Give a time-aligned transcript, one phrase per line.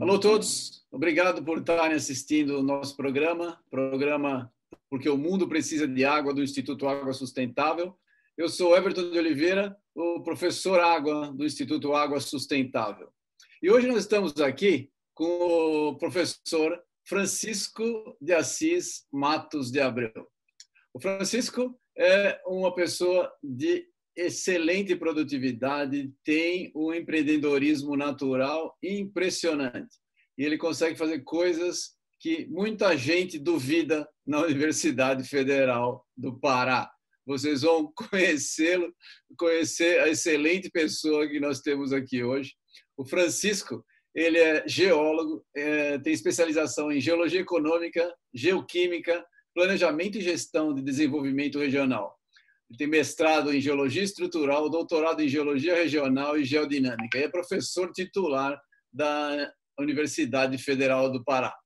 [0.00, 4.50] Alô a todos, obrigado por estarem assistindo o nosso programa, programa
[4.88, 7.94] Porque o Mundo Precisa de Água, do Instituto Água Sustentável.
[8.36, 13.10] Eu sou Everton de Oliveira, o professor Água do Instituto Água Sustentável.
[13.62, 20.26] E hoje nós estamos aqui com o professor Francisco de Assis Matos de Abreu.
[20.94, 23.86] O Francisco é uma pessoa de
[24.16, 29.96] excelente produtividade, tem um empreendedorismo natural impressionante.
[30.38, 36.90] E ele consegue fazer coisas que muita gente duvida na Universidade Federal do Pará.
[37.26, 38.92] Vocês vão conhecê-lo,
[39.38, 42.54] conhecer a excelente pessoa que nós temos aqui hoje.
[42.96, 43.84] O Francisco
[44.16, 49.22] ele é geólogo, é, tem especialização em geologia econômica, geoquímica,
[49.56, 52.14] planejamento e gestão de desenvolvimento regional.
[52.68, 57.16] Ele tem mestrado em geologia estrutural, doutorado em geologia regional e geodinâmica.
[57.16, 58.60] E é professor titular
[58.92, 61.56] da Universidade Federal do Pará.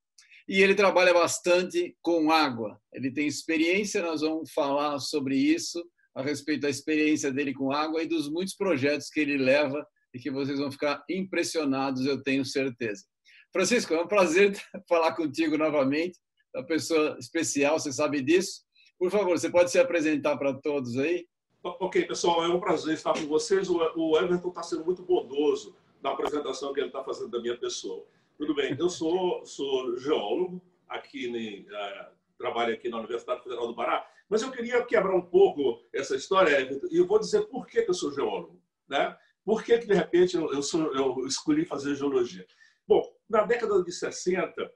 [0.48, 2.80] E ele trabalha bastante com água.
[2.92, 8.04] Ele tem experiência, nós vamos falar sobre isso, a respeito da experiência dele com água
[8.04, 12.44] e dos muitos projetos que ele leva e que vocês vão ficar impressionados, eu tenho
[12.44, 13.04] certeza.
[13.52, 14.56] Francisco, é um prazer
[14.88, 16.16] falar contigo novamente,
[16.54, 18.62] uma pessoa especial, você sabe disso.
[18.98, 21.26] Por favor, você pode se apresentar para todos aí?
[21.62, 23.68] Ok, pessoal, é um prazer estar com vocês.
[23.68, 28.04] O Everton está sendo muito bondoso na apresentação que ele está fazendo da minha pessoa.
[28.38, 34.08] Tudo bem, eu sou, sou geólogo, aqui uh, trabalho aqui na Universidade Federal do Pará,
[34.28, 37.82] mas eu queria quebrar um pouco essa história, Everton, e eu vou dizer por que,
[37.82, 38.58] que eu sou geólogo.
[38.88, 39.14] Né?
[39.44, 42.46] Por que, que de repente, eu, sou, eu escolhi fazer geologia?
[42.86, 44.69] Bom, na década de 60,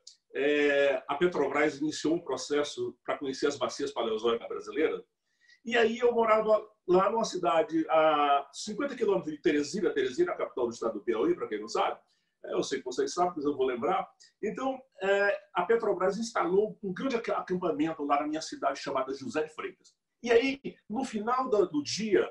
[0.44, 5.02] é, a Petrobras iniciou um processo para conhecer as bacias paleozoicas brasileiras.
[5.64, 10.66] E aí eu morava lá numa cidade a 50 quilômetros de Teresina, Teresina, a capital
[10.66, 11.98] do estado do Piauí, para quem não sabe.
[12.44, 14.06] É, eu sei que vocês sabem, mas eu vou lembrar.
[14.42, 19.54] Então, é, a Petrobras instalou um grande acampamento lá na minha cidade chamada José de
[19.54, 19.94] Freitas.
[20.22, 22.30] E aí, no final do dia,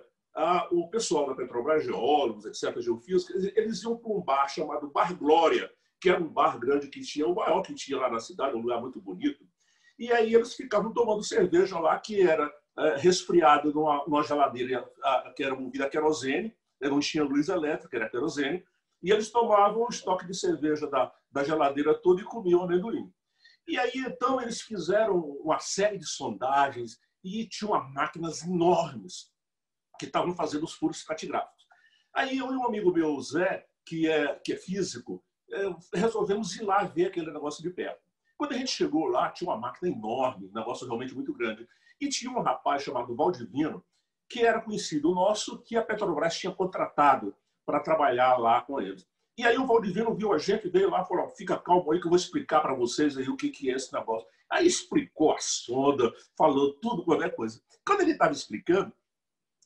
[0.71, 5.71] o pessoal da Petrobras, geólogos, etc., geofísicos, eles iam para um bar chamado Bar Glória,
[6.03, 8.61] que era um bar grande que tinha, o maior que tinha lá na cidade, um
[8.61, 9.47] lugar muito bonito.
[9.97, 12.97] E aí eles ficavam tomando cerveja lá, que era é,
[13.73, 14.85] numa, numa geladeira
[15.33, 18.65] que era movida a querosene, não tinha luz elétrica, era querosene,
[19.01, 23.09] e eles tomavam o estoque de cerveja da, da geladeira toda e comiam amendoim.
[23.65, 29.31] E aí, então, eles fizeram uma série de sondagens e tinham máquinas enormes
[29.97, 31.65] que estavam fazendo os furos estratigráficos.
[32.13, 35.23] Aí eu e um amigo meu, Zé, que é, que é físico,
[35.93, 38.01] resolvemos ir lá ver aquele negócio de perto.
[38.37, 41.67] Quando a gente chegou lá, tinha uma máquina enorme, um negócio realmente muito grande.
[41.99, 43.83] E tinha um rapaz chamado Valdivino,
[44.27, 49.07] que era conhecido nosso, que a Petrobras tinha contratado para trabalhar lá com eles.
[49.37, 52.05] E aí o Valdivino viu a gente, veio lá e falou: fica calmo aí que
[52.05, 54.27] eu vou explicar para vocês aí o que, que é esse negócio.
[54.49, 57.61] Aí explicou a sonda, falou tudo, qualquer coisa.
[57.85, 58.93] Quando ele estava explicando,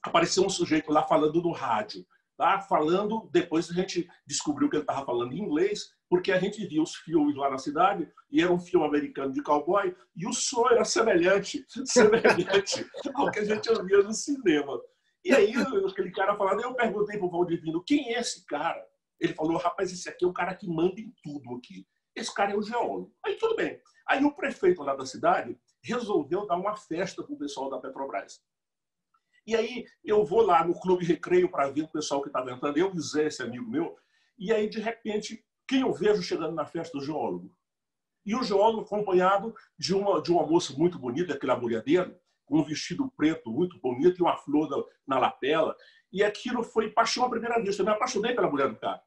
[0.02, 2.06] apareceu um sujeito lá falando no rádio.
[2.38, 2.62] Tá?
[2.62, 6.82] Falando, depois a gente descobriu que ele estava falando em inglês, porque a gente via
[6.82, 10.70] os filmes lá na cidade, e era um filme americano de cowboy, e o som
[10.70, 14.80] era semelhante, semelhante ao que a gente ouvia no cinema.
[15.26, 15.52] E aí,
[15.90, 18.82] aquele cara falando, eu perguntei para o Valdivino, quem é esse cara?
[19.20, 21.88] Ele falou, rapaz, esse aqui é o cara que manda em tudo aqui.
[22.16, 23.12] Esse cara é o geólogo.
[23.26, 23.82] Aí tudo bem.
[24.08, 28.40] Aí o prefeito lá da cidade resolveu dar uma festa para o pessoal da Petrobras.
[29.48, 32.78] E aí eu vou lá no clube recreio para ver o pessoal que estava entrando,
[32.78, 33.96] eu e Zé, esse amigo meu,
[34.38, 36.98] e aí de repente, quem eu vejo chegando na festa?
[36.98, 37.50] O geólogo.
[38.26, 42.14] E o geólogo acompanhado de uma, de uma moça muito bonita, aquela mulher dele,
[42.46, 45.74] com um vestido preto muito bonito e uma flor na, lapela.
[46.12, 47.82] E aquilo foi paixão à primeira vista.
[47.82, 49.02] Eu me apaixonei pela mulher do cara.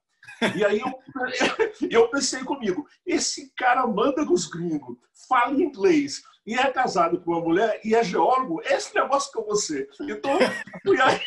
[0.57, 0.93] E aí eu,
[1.91, 4.97] eu pensei comigo, esse cara manda dos gringos,
[5.29, 9.89] fala inglês, e é casado com uma mulher e é geólogo, esse negócio com você.
[10.03, 10.39] Então,
[10.85, 11.21] foi aí,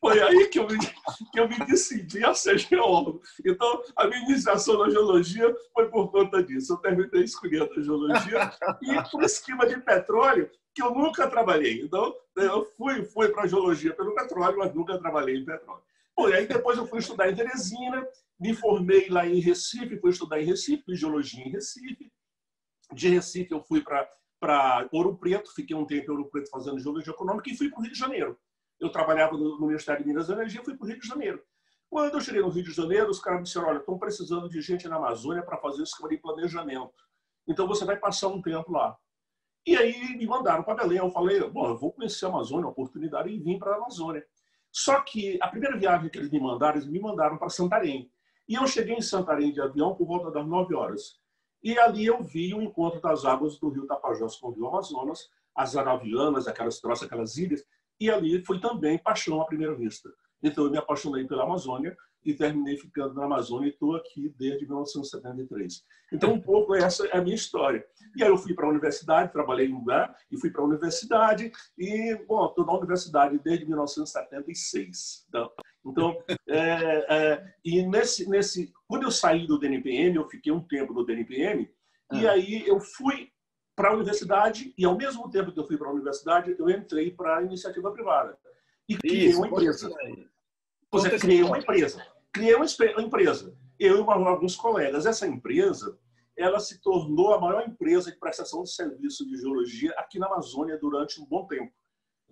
[0.00, 3.20] foi aí que, eu me, que eu me decidi a ser geólogo.
[3.44, 6.72] Então, a minha iniciação na geologia foi por conta disso.
[6.72, 8.52] Eu terminei escolhendo a geologia
[8.82, 11.82] e por esquema de petróleo, que eu nunca trabalhei.
[11.82, 15.82] Então, eu fui, fui para a geologia pelo petróleo, mas nunca trabalhei em petróleo.
[16.16, 18.06] Bom, aí depois eu fui estudar em Teresina,
[18.38, 22.12] me formei lá em Recife, fui estudar em Recife, fiz geologia em Recife.
[22.92, 24.08] De Recife eu fui para
[24.40, 27.78] para Ouro Preto, fiquei um tempo em Ouro Preto fazendo geologia econômica e fui para
[27.78, 28.38] o Rio de Janeiro.
[28.80, 31.42] Eu trabalhava no, Ministério de Minas e Energia, fui para o Rio de Janeiro.
[31.90, 34.60] Quando eu cheguei no Rio de Janeiro, os caras me disseram: olha, estão precisando de
[34.62, 36.94] gente na Amazônia para fazer esquema de planejamento.
[37.46, 38.96] Então você vai passar um tempo lá.
[39.66, 40.98] E aí me mandaram para Belém.
[40.98, 44.24] Eu falei, bom, eu vou conhecer a Amazônia, a oportunidade, e vim para a Amazônia.
[44.72, 48.10] Só que a primeira viagem que eles me mandaram, eles me mandaram para Santarém.
[48.48, 51.20] E eu cheguei em Santarém de avião por volta das 9 horas.
[51.62, 55.28] E ali eu vi o encontro das águas do rio Tapajós com o rio Amazonas,
[55.54, 57.64] as Aravianas, aquelas troças, aquelas ilhas.
[57.98, 60.10] E ali foi também paixão à primeira vista.
[60.42, 64.66] Então eu me apaixonei pela Amazônia e terminei ficando na Amazônia e estou aqui desde
[64.66, 65.84] 1973.
[66.12, 67.84] Então, um pouco essa é a minha história.
[68.16, 71.50] E aí eu fui para a universidade, trabalhei em lugar e fui para a universidade
[71.78, 75.24] e, bom, estou na universidade desde 1976.
[75.28, 75.50] Então,
[75.84, 80.92] então é, é, e nesse, nesse, quando eu saí do DNPM, eu fiquei um tempo
[80.92, 81.70] no DNPM
[82.12, 82.32] e ah.
[82.32, 83.30] aí eu fui
[83.74, 87.10] para a universidade e, ao mesmo tempo que eu fui para a universidade, eu entrei
[87.10, 88.36] para a iniciativa privada
[88.88, 89.90] e criei Isso, uma empresa.
[90.92, 92.06] Você criei uma empresa.
[92.32, 92.66] Criei uma
[93.02, 93.56] empresa.
[93.78, 95.06] Eu e alguns colegas.
[95.06, 95.98] Essa empresa
[96.36, 100.78] ela se tornou a maior empresa de prestação de serviço de geologia aqui na Amazônia
[100.78, 101.72] durante um bom tempo.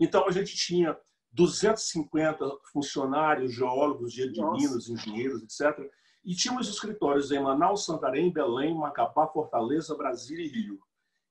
[0.00, 0.96] Então, a gente tinha
[1.32, 5.78] 250 funcionários, geólogos de Minas, engenheiros, etc.
[6.24, 10.78] E tínhamos escritórios em Manaus, Santarém, Belém, Macapá, Fortaleza, Brasília e Rio.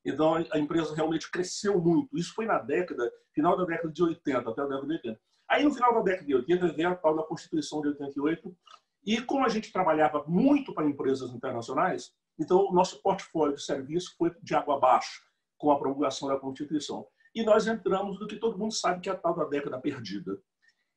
[0.04, 2.16] Então, a empresa realmente cresceu muito.
[2.16, 5.20] Isso foi na década, final da década de 80, até a década de 80.
[5.48, 8.56] Aí, no final da década de 80, veio a tal da Constituição de 88.
[9.04, 14.14] E como a gente trabalhava muito para empresas internacionais, então o nosso portfólio de serviço
[14.16, 15.22] foi de água abaixo
[15.56, 17.06] com a promulgação da Constituição.
[17.38, 20.42] E nós entramos no que todo mundo sabe que é a tal da década perdida.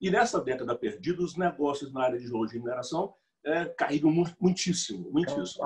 [0.01, 3.13] E nessa década perdida, os negócios na área de geologia e mineração
[3.45, 5.63] é, caíram muitíssimo, muitíssimo.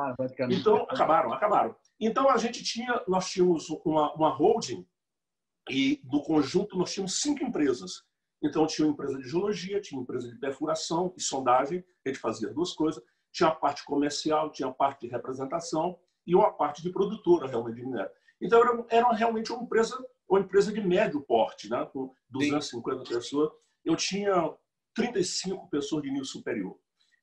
[0.60, 1.76] Então, acabaram, acabaram.
[1.98, 4.86] Então, a gente tinha, nós tínhamos uma, uma holding
[5.70, 8.04] e do conjunto nós tínhamos cinco empresas.
[8.44, 12.20] Então, tinha uma empresa de geologia, tinha uma empresa de perfuração e sondagem, a gente
[12.20, 13.02] fazia duas coisas.
[13.32, 17.78] Tinha a parte comercial, tinha a parte de representação e uma parte de produtora realmente
[17.78, 18.12] de minério.
[18.42, 19.98] Então, era, era realmente uma empresa,
[20.30, 21.86] uma empresa de médio porte, né?
[21.92, 23.14] com 250 Sim.
[23.14, 23.52] pessoas.
[23.84, 24.54] Eu tinha
[24.96, 26.78] 35 pessoas de nível superior.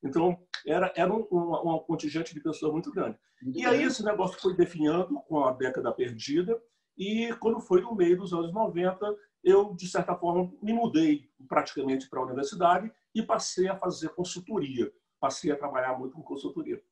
[0.05, 3.19] Então, era, era um, um, um contingente de pessoas muito grande.
[3.41, 6.61] Muito e aí, esse negócio foi definhando com a década perdida.
[6.97, 12.09] E quando foi no meio dos anos 90, eu, de certa forma, me mudei praticamente
[12.09, 14.93] para a universidade e passei a fazer consultoria.
[15.21, 16.83] Passei a trabalhar muito com consultoria.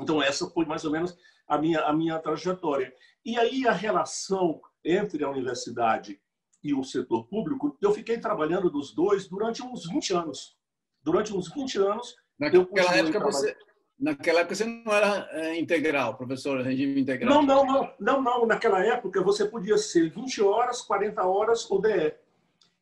[0.00, 1.16] Então, essa foi mais ou menos
[1.46, 2.94] a minha, a minha trajetória.
[3.24, 6.20] E aí, a relação entre a universidade
[6.62, 10.56] e o setor público, eu fiquei trabalhando dos dois durante uns 20 anos.
[11.02, 13.56] Durante uns 20 anos, Naquela época, você,
[13.98, 17.34] naquela época você não era é, integral, professor, regime integral?
[17.34, 18.46] Não, não, não, não, não.
[18.46, 22.14] Naquela época você podia ser 20 horas, 40 horas ou DE.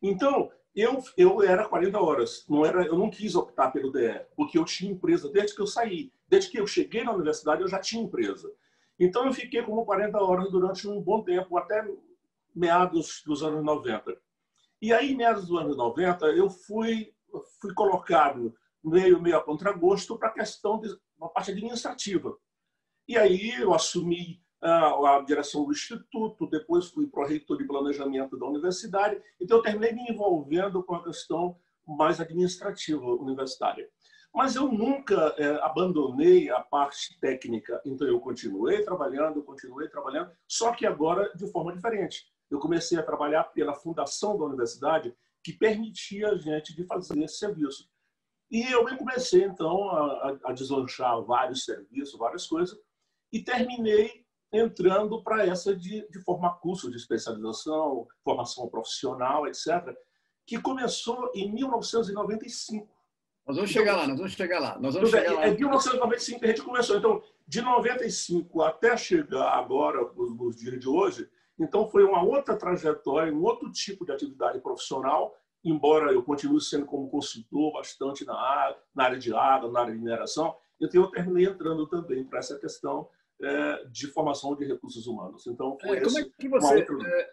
[0.02, 2.44] Então, eu, eu era 40 horas.
[2.48, 5.66] Não era, eu não quis optar pelo DE, porque eu tinha empresa desde que eu
[5.66, 6.12] saí.
[6.28, 8.52] Desde que eu cheguei na universidade, eu já tinha empresa.
[8.98, 11.87] Então, eu fiquei como 40 horas durante um bom tempo, até
[12.54, 14.16] meados dos anos 90.
[14.81, 17.12] E aí, meados dos anos 90, eu fui,
[17.60, 20.88] fui colocado meio, meio a contragosto para a questão de
[21.19, 22.37] uma parte administrativa.
[23.08, 28.46] E aí eu assumi a, a direção do instituto, depois fui pró-reitor de planejamento da
[28.46, 31.56] universidade, então eu terminei me envolvendo com a questão
[31.87, 33.88] mais administrativa universitária.
[34.37, 40.73] Mas eu nunca é, abandonei a parte técnica, então eu continuei trabalhando, continuei trabalhando, só
[40.73, 42.27] que agora de forma diferente.
[42.50, 47.39] Eu comecei a trabalhar pela fundação da universidade, que permitia a gente de fazer esse
[47.39, 47.89] serviço.
[48.51, 52.79] E eu comecei, então, a, a deslanchar vários serviços, várias coisas,
[53.32, 54.22] e terminei
[54.53, 59.96] entrando para essa de, de formar curso de especialização, formação profissional, etc.,
[60.44, 62.95] que começou em 1995.
[63.46, 64.79] Nós vamos chegar lá, nós vamos chegar lá.
[64.79, 65.46] Nós vamos chegar lá.
[65.46, 66.96] É 1995 que a gente começou.
[66.96, 73.32] Então, de 95 até chegar agora, nos, dias de hoje, então foi uma outra trajetória,
[73.32, 75.34] um outro tipo de atividade profissional
[75.67, 79.93] embora eu continue sendo como consultor bastante na área, na área de água, na área
[79.93, 83.08] de mineração, então eu terminei entrando também para essa questão
[83.43, 85.46] é, de formação de recursos humanos.
[85.46, 87.31] Então, foi é, como é que você, é,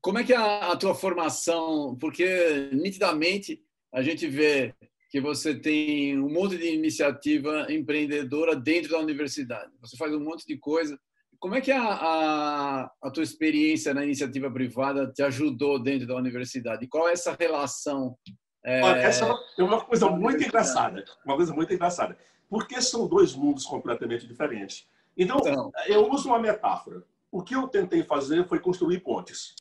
[0.00, 3.62] como é que a, a tua formação, porque nitidamente
[3.92, 4.74] a gente vê
[5.08, 9.72] que você tem um monte de iniciativa empreendedora dentro da universidade.
[9.80, 10.98] Você faz um monte de coisa
[11.38, 16.16] como é que a, a, a, tua experiência na iniciativa privada te ajudou dentro da
[16.16, 16.84] universidade?
[16.84, 18.16] E qual é essa relação?
[18.64, 18.80] É...
[19.04, 21.04] Essa é uma coisa muito engraçada.
[21.24, 22.18] Uma coisa muito engraçada.
[22.50, 24.86] Porque são dois mundos completamente diferentes.
[25.16, 27.04] Então, então, eu uso uma metáfora.
[27.30, 29.54] O que eu tentei fazer foi construir pontes.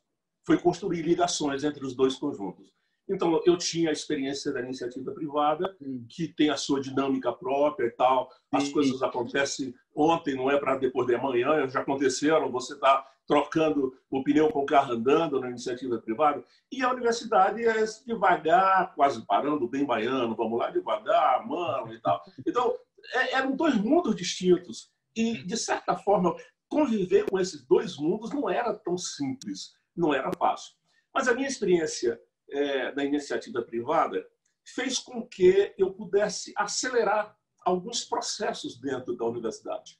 [0.46, 2.72] Foi construir ligações entre os dois conjuntos.
[3.10, 5.76] Então, eu tinha a experiência da iniciativa privada,
[6.10, 8.30] que tem a sua dinâmica própria e tal.
[8.52, 12.52] As coisas acontecem ontem, não é para depois de amanhã, já aconteceram.
[12.52, 16.44] Você está trocando o pneu com o carro andando na iniciativa privada.
[16.72, 22.22] E a universidade é devagar, quase parando, bem baiano, vamos lá devagar, mano e tal.
[22.48, 22.74] Então,
[23.14, 24.90] é, eram dois mundos distintos.
[25.16, 26.36] E, de certa forma,
[26.70, 30.74] conviver com esses dois mundos não era tão simples, não era fácil.
[31.14, 34.28] Mas a minha experiência é, da iniciativa privada
[34.66, 40.00] fez com que eu pudesse acelerar alguns processos dentro da universidade.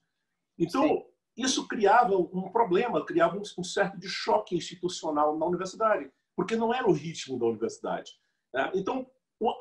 [0.58, 1.06] Então, Sim.
[1.38, 6.88] isso criava um problema, criava um certo de choque institucional na universidade, porque não era
[6.88, 8.12] o ritmo da universidade.
[8.54, 8.72] Né?
[8.76, 9.10] Então,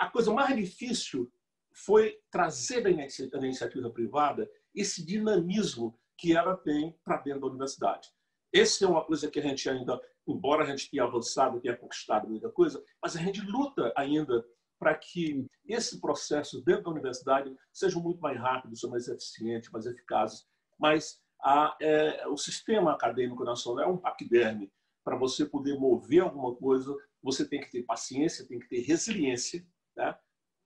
[0.00, 1.31] a coisa mais difícil
[1.73, 2.90] foi trazer da
[3.38, 8.09] iniciativa privada esse dinamismo que ela tem para dentro da universidade.
[8.52, 12.28] Essa é uma coisa que a gente ainda, embora a gente tenha avançado, tenha conquistado
[12.28, 14.45] muita coisa, mas a gente luta ainda
[14.78, 19.87] para que esse processo dentro da universidade seja muito mais rápido, seja mais eficiente, mais
[19.87, 20.47] eficaz.
[20.78, 24.71] Mas a, é, o sistema acadêmico nacional é um paquiderme.
[25.02, 29.66] Para você poder mover alguma coisa, você tem que ter paciência, tem que ter resiliência,
[29.97, 30.16] né?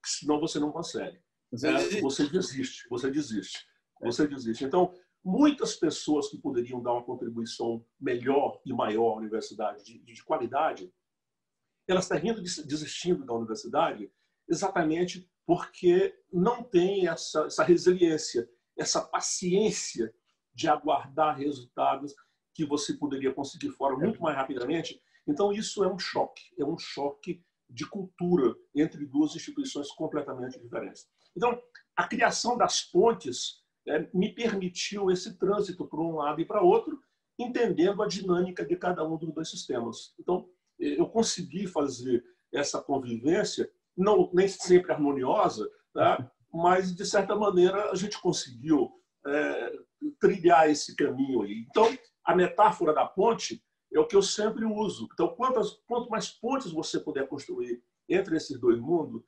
[0.05, 1.19] senão você não consegue.
[1.51, 3.65] Você, é, você desiste, você desiste,
[4.01, 4.65] você desiste.
[4.65, 10.23] Então, muitas pessoas que poderiam dar uma contribuição melhor e maior à universidade, de, de
[10.23, 10.91] qualidade,
[11.87, 14.11] elas estão rindo, desistindo da universidade
[14.47, 20.13] exatamente porque não tem essa, essa resiliência, essa paciência
[20.53, 22.13] de aguardar resultados
[22.53, 25.01] que você poderia conseguir fora muito mais rapidamente.
[25.27, 31.07] Então, isso é um choque, é um choque de cultura entre duas instituições completamente diferentes.
[31.35, 31.61] Então,
[31.95, 36.99] a criação das pontes é, me permitiu esse trânsito para um lado e para outro,
[37.37, 40.13] entendendo a dinâmica de cada um dos dois sistemas.
[40.19, 40.47] Então,
[40.79, 46.31] eu consegui fazer essa convivência, não nem sempre harmoniosa, tá?
[46.53, 48.91] mas de certa maneira a gente conseguiu
[49.25, 49.79] é,
[50.19, 51.65] trilhar esse caminho aí.
[51.69, 51.87] Então,
[52.23, 55.07] a metáfora da ponte é o que eu sempre uso.
[55.13, 59.23] Então, quantas, quanto mais pontes você puder construir entre esses dois mundos,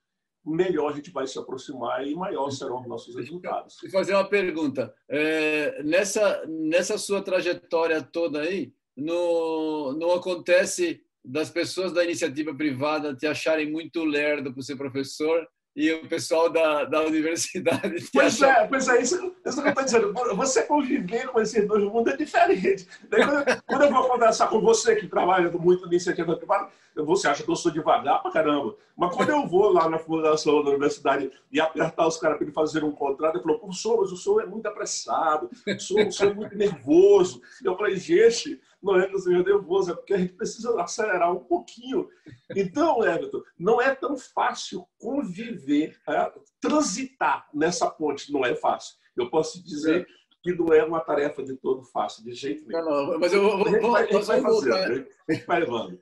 [0.45, 3.77] melhor a gente vai se aproximar e maior serão os nossos resultados.
[3.81, 4.93] Vou fazer uma pergunta.
[5.09, 13.15] É, nessa, nessa sua trajetória toda aí, no, não acontece das pessoas da iniciativa privada
[13.15, 18.03] te acharem muito lerdo para ser professor e o pessoal da, da universidade.
[18.13, 20.13] Pois é, pois é, isso, isso que eu estou dizendo.
[20.35, 22.87] Você conviver com esses dois mundos é diferente.
[23.09, 27.43] Quando, quando, eu vou conversar com você que trabalha muito na iniciativa privada, você acha
[27.43, 28.75] que eu sou devagar pra caramba.
[28.95, 32.53] Mas quando eu vou lá na fundação da universidade e apertar os caras para ele
[32.53, 36.11] fazer um contrato, ele falou, professor, mas o senhor é muito apressado, o senhor, o
[36.11, 37.41] senhor é muito nervoso.
[37.63, 40.79] Eu falei, gente, não é que o senhor é nervoso, é porque a gente precisa
[40.81, 42.07] acelerar um pouquinho.
[42.55, 48.95] Então, Everton, não é tão fácil conviver, é, transitar nessa ponte, não é fácil.
[49.15, 50.05] Eu posso dizer é.
[50.43, 52.83] que não é uma tarefa de todo fácil, de jeito nenhum.
[52.83, 55.05] Não, não, mas eu vou, vai, fazer, né?
[55.29, 55.99] a gente vai levando.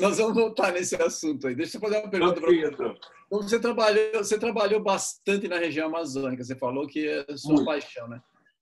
[0.00, 1.54] Nós vamos voltar nesse assunto aí.
[1.54, 2.66] Deixa eu fazer uma pergunta para você.
[2.66, 2.94] Então.
[3.30, 6.44] Você trabalhou, você trabalhou bastante na região amazônica.
[6.44, 7.66] Você falou que é sua Muito.
[7.66, 8.20] paixão, né?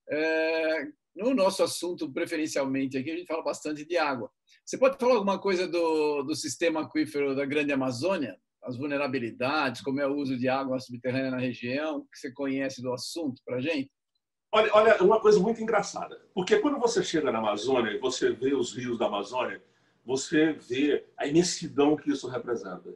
[0.08, 4.30] É, no nosso assunto, preferencialmente aqui, a gente fala bastante de água.
[4.64, 8.36] Você pode falar alguma coisa do, do sistema aquífero da Grande Amazônia?
[8.62, 12.92] As vulnerabilidades, como é o uso de água subterrânea na região, que você conhece do
[12.92, 13.90] assunto para a gente?
[14.50, 16.18] Olha, olha, uma coisa muito engraçada.
[16.32, 19.62] Porque quando você chega na Amazônia e você vê os rios da Amazônia,
[20.04, 22.94] você vê a imensidão que isso representa.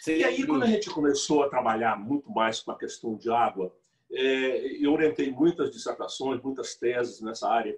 [0.00, 0.12] Sim.
[0.12, 3.74] E aí, quando a gente começou a trabalhar muito mais com a questão de água,
[4.10, 7.76] eu orientei muitas dissertações, muitas teses nessa área.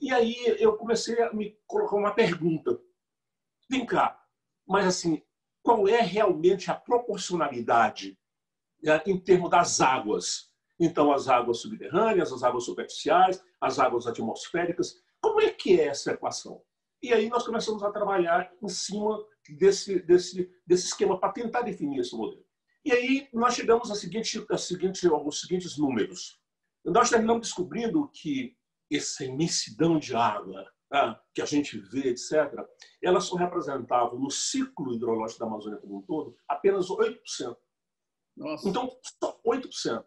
[0.00, 2.78] E aí eu comecei a me colocar uma pergunta.
[3.68, 4.20] Vem cá,
[4.66, 5.22] mas assim,
[5.62, 8.18] qual é realmente a proporcionalidade
[8.82, 10.50] né, em termos das águas?
[10.78, 16.12] Então, as águas subterrâneas, as águas superficiais, as águas atmosféricas, como é que é essa
[16.12, 16.62] equação?
[17.02, 19.22] E aí nós começamos a trabalhar em cima
[19.58, 22.44] desse, desse, desse esquema para tentar definir esse modelo.
[22.84, 26.40] E aí nós chegamos a seguinte, a seguinte, aos seguintes números.
[26.84, 28.56] Nós terminamos descobrindo que
[28.90, 32.52] essa imensidão de água tá, que a gente vê, etc.,
[33.02, 37.56] ela só representava no ciclo hidrológico da Amazônia como um todo apenas 8%.
[38.36, 38.68] Nossa.
[38.68, 38.90] Então,
[39.22, 40.04] só 8%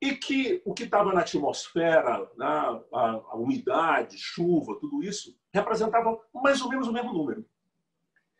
[0.00, 2.46] e que o que estava na atmosfera, né,
[2.92, 7.44] a, a, umidade, chuva, tudo isso, representava mais ou menos o mesmo número.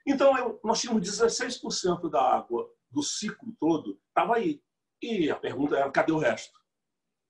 [0.07, 4.63] Então, eu, nós tínhamos 16% da água do ciclo todo, estava aí.
[5.03, 6.59] E a pergunta era, cadê o resto?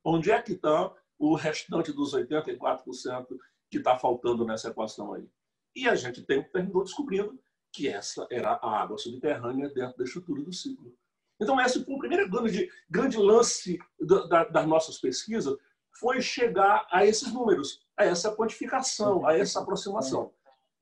[0.05, 3.27] Onde é que está o restante dos 84%
[3.71, 5.29] que está faltando nessa equação aí?
[5.77, 7.39] E a gente tem, terminou descobrindo
[7.73, 10.93] que essa era a água subterrânea dentro da estrutura do ciclo.
[11.41, 15.57] Então, esse foi o primeiro grande, grande lance da, da, das nossas pesquisas,
[15.99, 20.33] foi chegar a esses números, a essa quantificação, a essa aproximação.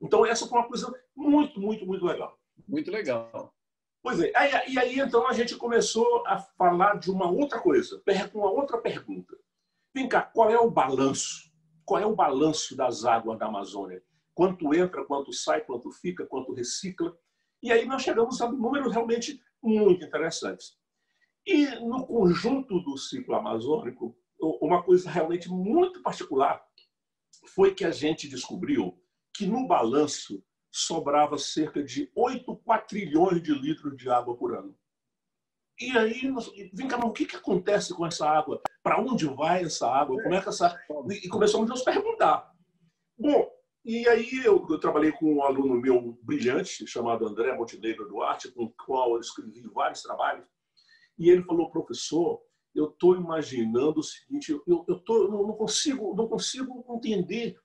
[0.01, 2.39] Então, essa foi uma coisa muito, muito, muito legal.
[2.67, 3.55] Muito legal.
[4.03, 4.33] Pois é.
[4.69, 8.03] E aí, então, a gente começou a falar de uma outra coisa,
[8.33, 9.37] uma outra pergunta.
[9.95, 11.51] Vem cá, qual é o balanço?
[11.85, 14.03] Qual é o balanço das águas da Amazônia?
[14.35, 17.17] Quanto entra, quanto sai, quanto fica, quanto recicla?
[17.63, 20.77] E aí nós chegamos a números realmente muito interessantes.
[21.45, 26.63] E no conjunto do ciclo amazônico, uma coisa realmente muito particular
[27.55, 28.97] foi que a gente descobriu
[29.35, 30.45] que no balanço
[30.79, 34.77] sobrava cerca de 8 quatrilhões de litros de água por ano.
[35.81, 36.23] E aí,
[36.73, 38.61] vem cá, mas o que, que acontece com essa água?
[38.83, 40.21] Para onde vai essa água?
[40.23, 40.77] Como é que essa.
[41.23, 42.53] E começamos a nos perguntar.
[43.17, 43.49] Bom,
[43.85, 48.65] e aí eu, eu, trabalhei com um aluno meu brilhante, chamado André Montenegro Duarte, com
[48.65, 50.45] o qual eu escrevi vários trabalhos.
[51.17, 52.41] E ele falou, professor,
[52.75, 57.59] eu estou imaginando o seguinte, eu, eu, tô, eu não, consigo, não consigo entender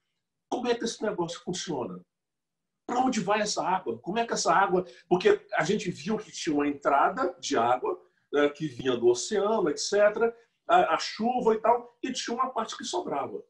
[0.49, 1.99] como é que esse negócio funciona.
[2.85, 3.97] Para onde vai essa água?
[3.99, 4.85] Como é que essa água.
[5.07, 7.99] Porque a gente viu que tinha uma entrada de água
[8.31, 10.33] né, que vinha do oceano, etc.,
[10.67, 13.43] a, a, chuva e tal, e tinha uma parte que sobrava.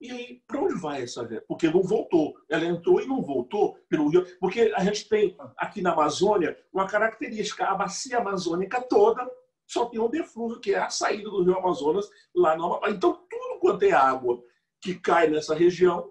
[0.00, 1.44] E aí, para onde vai essa água?
[1.46, 2.34] Porque não voltou.
[2.48, 4.24] Ela entrou e não voltou pelo rio.
[4.40, 9.28] Porque a gente tem aqui na Amazônia uma característica: a bacia amazônica toda
[9.66, 12.80] só tem um defluso, que é a saída do rio Amazonas lá no.
[12.88, 14.42] Então, tudo quanto é água
[14.80, 16.10] que cai nessa região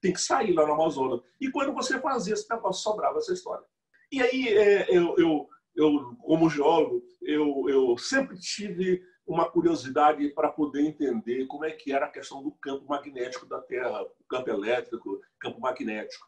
[0.00, 1.20] tem que sair lá no Amazonas.
[1.40, 3.64] E quando você fazia esse negócio, sobrava essa história.
[4.10, 10.50] E aí, é, eu, eu, eu, como geólogo, eu, eu sempre tive uma curiosidade para
[10.50, 14.50] poder entender como é que era a questão do campo magnético da Terra, o campo
[14.50, 16.26] elétrico, campo magnético.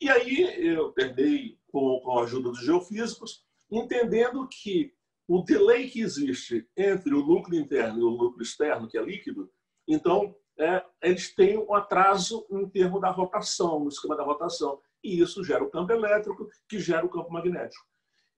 [0.00, 4.92] E aí eu terminei com, com a ajuda dos geofísicos, entendendo que
[5.26, 9.50] o delay que existe entre o núcleo interno e o núcleo externo, que é líquido,
[9.88, 14.80] então é, eles têm um atraso em termos da rotação, no esquema da rotação.
[15.02, 17.84] E isso gera o campo elétrico, que gera o campo magnético.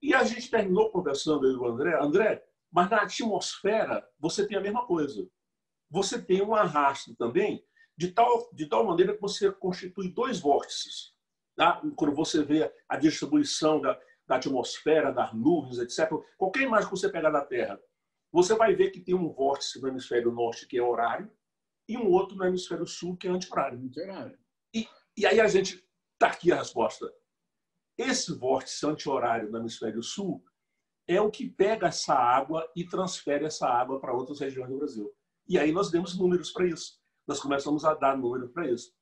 [0.01, 1.99] E a gente terminou conversando aí com o André.
[1.99, 5.27] André, mas na atmosfera você tem a mesma coisa.
[5.89, 7.63] Você tem um arrasto também,
[7.95, 11.13] de tal, de tal maneira que você constitui dois vórtices.
[11.55, 11.81] Tá?
[11.95, 16.11] Quando você vê a distribuição da, da atmosfera, das nuvens, etc.
[16.37, 17.79] Qualquer imagem que você pegar da Terra,
[18.31, 21.31] você vai ver que tem um vórtice no hemisfério norte que é horário,
[21.87, 24.37] e um outro no hemisfério sul, que é anti-horário.
[24.73, 27.11] E, e aí a gente está aqui a resposta.
[27.97, 30.43] Esse vórtice anti-horário no hemisfério sul
[31.07, 35.13] é o que pega essa água e transfere essa água para outras regiões do Brasil.
[35.47, 36.99] E aí nós demos números para isso.
[37.25, 38.93] Nós começamos a dar números para isso.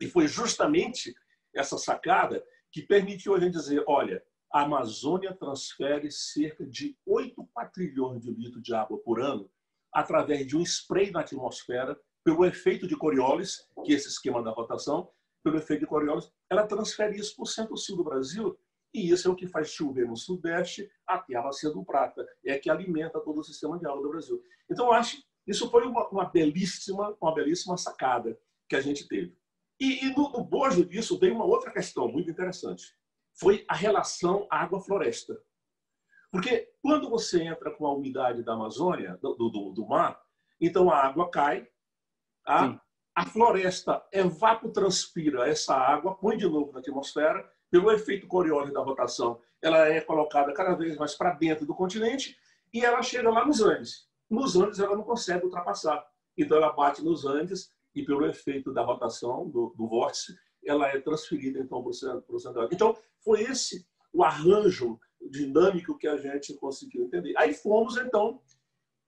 [0.00, 1.14] E foi justamente
[1.54, 8.22] essa sacada que permitiu a gente dizer, olha, a Amazônia transfere cerca de 8 quatrilhões
[8.22, 9.50] de litros de água por ano
[9.92, 14.50] através de um spray na atmosfera pelo efeito de Coriolis, que é esse esquema da
[14.50, 15.10] rotação,
[15.42, 18.58] pelo efeito de Coriolis, ela transfere isso para o centro-sul do Brasil,
[18.94, 22.58] e isso é o que faz chover no sudeste até a bacia do Prata, é
[22.58, 24.40] que alimenta todo o sistema de água do Brasil.
[24.70, 29.36] Então, eu acho isso foi uma, uma belíssima, uma belíssima sacada que a gente teve.
[29.78, 32.96] E, e no, no bojo disso veio uma outra questão muito interessante.
[33.38, 35.38] Foi a relação água-floresta.
[36.30, 40.20] Porque quando você entra com a umidade da Amazônia, do, do, do mar,
[40.60, 41.68] então a água cai,
[42.46, 42.80] a,
[43.14, 49.40] a floresta evapotranspira essa água, põe de novo na atmosfera, pelo efeito Coriolis da rotação,
[49.60, 52.36] ela é colocada cada vez mais para dentro do continente
[52.72, 54.06] e ela chega lá nos Andes.
[54.28, 56.04] Nos Andes ela não consegue ultrapassar.
[56.36, 61.00] Então ela bate nos Andes e pelo efeito da rotação do, do vórtice, ela é
[61.00, 62.68] transferida então para o centro.
[62.72, 64.98] Então foi esse o arranjo
[65.30, 67.34] dinâmico que a gente conseguiu entender.
[67.36, 68.40] Aí fomos então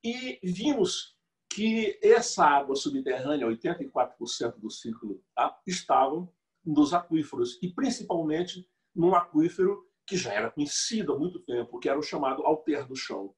[0.02, 1.15] e vimos
[1.56, 6.30] que essa água subterrânea, 84% do ciclo, tá, estavam
[6.62, 11.98] nos aquíferos, e principalmente num aquífero que já era conhecido há muito tempo, que era
[11.98, 13.34] o chamado alter do chão.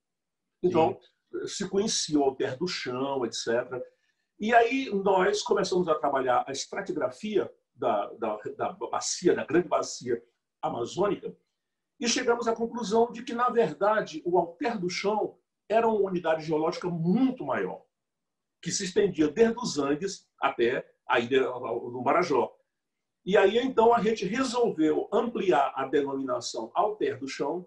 [0.60, 0.98] Então,
[1.30, 1.46] Sim.
[1.46, 3.80] se conhecia o alter do chão, etc.
[4.40, 10.20] E aí nós começamos a trabalhar a estratigrafia da, da, da bacia, da grande bacia
[10.60, 11.36] amazônica,
[12.00, 16.44] e chegamos à conclusão de que, na verdade, o alter do chão era uma unidade
[16.44, 17.86] geológica muito maior
[18.60, 22.54] que se estendia desde os Andes até a ilha do Marajó.
[23.24, 27.66] E aí, então, a gente resolveu ampliar a denominação alter do chão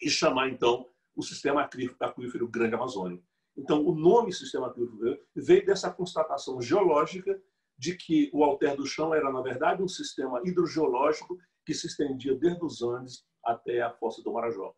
[0.00, 1.68] e chamar, então, o sistema
[2.00, 3.22] aquífero Grande Amazônia.
[3.56, 7.40] Então, o nome sistema aquífero veio dessa constatação geológica
[7.78, 12.34] de que o alter do chão era, na verdade, um sistema hidrogeológico que se estendia
[12.34, 14.74] desde os Andes até a fossa do Marajó.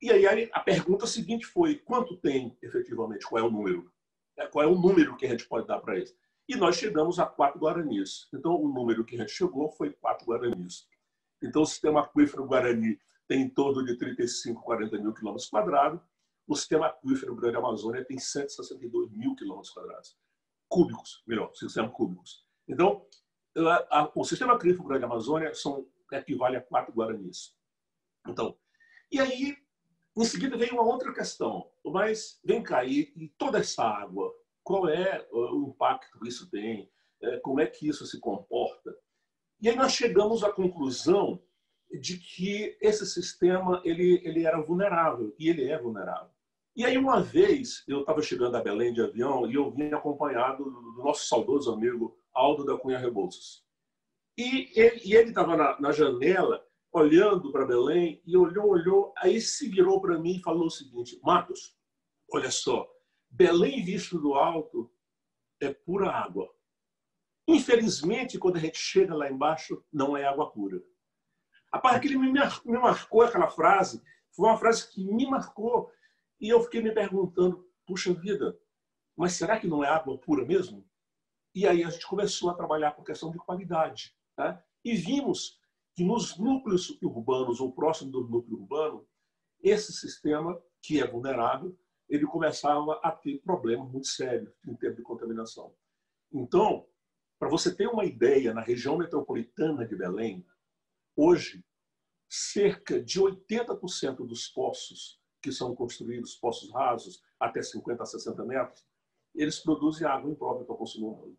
[0.00, 3.26] E aí a pergunta seguinte foi: quanto tem efetivamente?
[3.26, 3.90] Qual é o número?
[4.38, 6.16] É, qual é o número que a gente pode dar para eles?
[6.48, 8.28] E nós chegamos a quatro guaranis.
[8.32, 10.88] Então, o número que a gente chegou foi quatro guaranis.
[11.42, 16.00] Então, o sistema aquífero Guarani tem em torno de 35, 40 mil quilômetros quadrados.
[16.46, 20.16] O sistema aquífero Grande Amazônia tem 162 mil quilômetros quadrados.
[20.68, 22.46] Cúbicos, melhor, sistema cúbicos.
[22.66, 23.06] Então,
[24.14, 27.54] o sistema aquífero Grande Amazônia são, equivale a quatro guaranis.
[28.26, 28.56] Então,
[29.12, 29.56] e aí,
[30.22, 31.70] em seguida veio uma outra questão.
[31.84, 36.90] Mas, vem cá, e, e toda essa água, qual é o impacto que isso tem?
[37.22, 38.94] É, como é que isso se comporta?
[39.60, 41.42] E aí nós chegamos à conclusão
[42.00, 46.30] de que esse sistema ele, ele era vulnerável, e ele é vulnerável.
[46.76, 50.62] E aí, uma vez, eu estava chegando a Belém de avião e eu vim acompanhado
[50.62, 53.64] do nosso saudoso amigo Aldo da Cunha Rebouças.
[54.36, 56.64] E ele estava na, na janela,
[56.98, 61.18] olhando para Belém, e olhou, olhou, aí se virou para mim e falou o seguinte:
[61.22, 61.76] Marcos,
[62.32, 62.88] olha só,
[63.30, 64.90] Belém visto do alto
[65.60, 66.48] é pura água.
[67.46, 70.82] Infelizmente, quando a gente chega lá embaixo, não é água pura.
[71.72, 74.02] A parte que ele me marcou aquela frase,
[74.34, 75.90] foi uma frase que me marcou.
[76.40, 78.58] E eu fiquei me perguntando, puxa vida,
[79.16, 80.88] mas será que não é água pura mesmo?
[81.54, 84.14] E aí a gente começou a trabalhar com questão de qualidade.
[84.36, 84.62] Tá?
[84.84, 85.57] E vimos
[85.98, 89.04] que nos núcleos urbanos ou próximo do núcleo urbano,
[89.60, 91.76] esse sistema, que é vulnerável,
[92.08, 95.74] ele começava a ter problemas muito sérios em termos de contaminação.
[96.32, 96.86] Então,
[97.36, 100.46] para você ter uma ideia, na região metropolitana de Belém,
[101.16, 101.64] hoje,
[102.28, 108.86] cerca de 80% dos poços que são construídos, poços rasos, até 50 a 60 metros,
[109.34, 111.36] eles produzem água imprópria para consumo humano,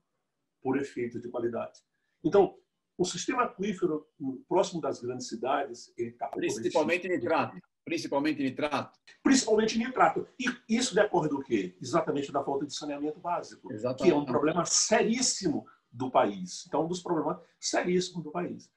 [0.61, 1.79] por efeito de qualidade.
[2.21, 2.59] Então,
[2.99, 4.05] o sistema aquífero
[4.47, 10.27] próximo das grandes cidades, ele está principalmente nitrato, principalmente nitrato, principalmente nitrato.
[10.37, 11.77] E isso decorre do quê?
[11.81, 14.03] Exatamente da falta de saneamento básico, Exatamente.
[14.03, 16.65] que é um problema seríssimo do país.
[16.67, 18.69] Então, um dos problemas seríssimos do país.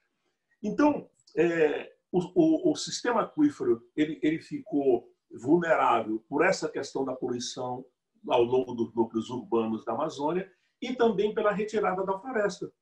[0.63, 7.17] Então, é, o, o, o, sistema aquífero ele, ele ficou vulnerável por essa questão da
[7.17, 7.85] poluição
[8.29, 10.49] ao longo dos núcleos urbanos da Amazônia
[10.81, 12.73] e também pela retirada da floresta.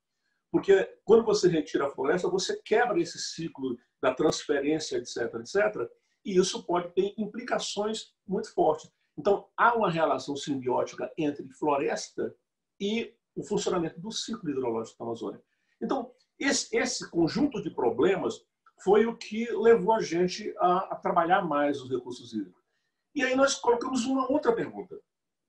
[0.51, 5.91] Porque quando você retira a floresta, você quebra esse ciclo da transferência, etc., etc.,
[6.25, 8.91] e isso pode ter implicações muito fortes.
[9.17, 12.35] Então, há uma relação simbiótica entre floresta
[12.79, 15.43] e o funcionamento do ciclo hidrológico da Amazônia.
[15.81, 18.43] Então, esse, esse conjunto de problemas
[18.83, 22.63] foi o que levou a gente a, a trabalhar mais os recursos hídricos.
[23.15, 24.99] E aí nós colocamos uma outra pergunta.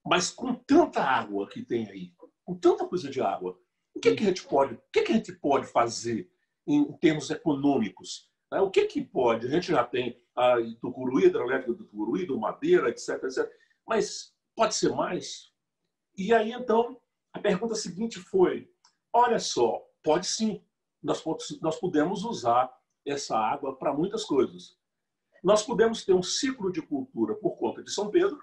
[0.05, 2.11] Mas com tanta água que tem aí,
[2.43, 3.57] com tanta coisa de água,
[3.93, 6.29] o que, que a gente pode, o que, que a gente pode fazer
[6.65, 8.29] em termos econômicos?
[8.51, 8.59] Né?
[8.59, 9.47] O que, que pode?
[9.47, 13.49] A gente já tem a Tucuruí, hidrelétrica do Tucuruí, do Madeira, etc, etc.
[13.87, 15.51] Mas pode ser mais?
[16.17, 16.99] E aí, então,
[17.33, 18.69] a pergunta seguinte foi:
[19.13, 20.63] olha só, pode sim.
[21.01, 21.23] Nós,
[21.61, 22.71] nós podemos usar
[23.05, 24.77] essa água para muitas coisas.
[25.43, 28.39] Nós podemos ter um ciclo de cultura por conta de São Pedro,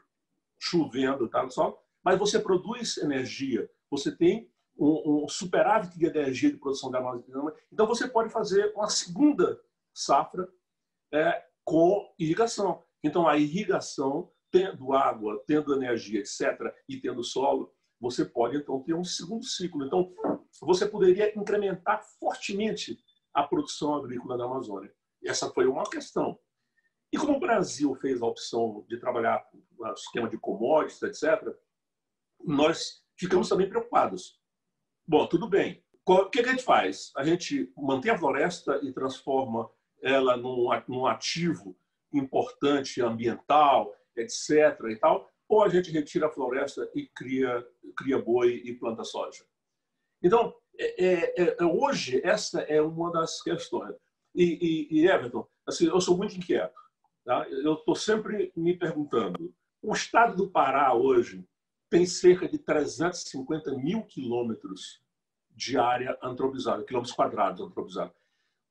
[0.59, 6.57] chovendo, tá, só, mas você produz energia, você tem um, um superávit de energia de
[6.57, 7.55] produção da Amazônia.
[7.73, 9.61] Então você pode fazer uma segunda
[9.93, 10.49] safra
[11.13, 12.83] é, com irrigação.
[13.03, 18.95] Então a irrigação, tendo água, tendo energia, etc., e tendo solo, você pode então ter
[18.95, 19.85] um segundo ciclo.
[19.85, 20.13] Então
[20.61, 22.99] você poderia incrementar fortemente
[23.35, 24.93] a produção agrícola da Amazônia.
[25.25, 26.39] Essa foi uma questão.
[27.13, 31.55] E como o Brasil fez a opção de trabalhar no esquema de commodities, etc.,
[32.45, 34.38] nós ficamos também preocupados.
[35.09, 35.83] Bom, tudo bem.
[36.05, 37.13] O que a gente faz?
[37.17, 39.71] A gente mantém a floresta e transforma
[40.03, 41.75] ela num ativo
[42.13, 44.79] importante ambiental, etc.
[44.91, 47.67] e tal, ou a gente retira a floresta e cria,
[47.97, 49.47] cria boi e planta soja.
[50.23, 53.95] Então, é, é, é, hoje, essa é uma das questões.
[54.35, 56.79] E, e, e Everton, assim, eu sou muito inquieto.
[57.25, 57.49] Tá?
[57.49, 61.49] Eu estou sempre me perguntando: o estado do Pará hoje
[61.91, 65.03] tem cerca de 350 mil quilômetros
[65.51, 68.15] de área antropizada, quilômetros quadrados antropizada.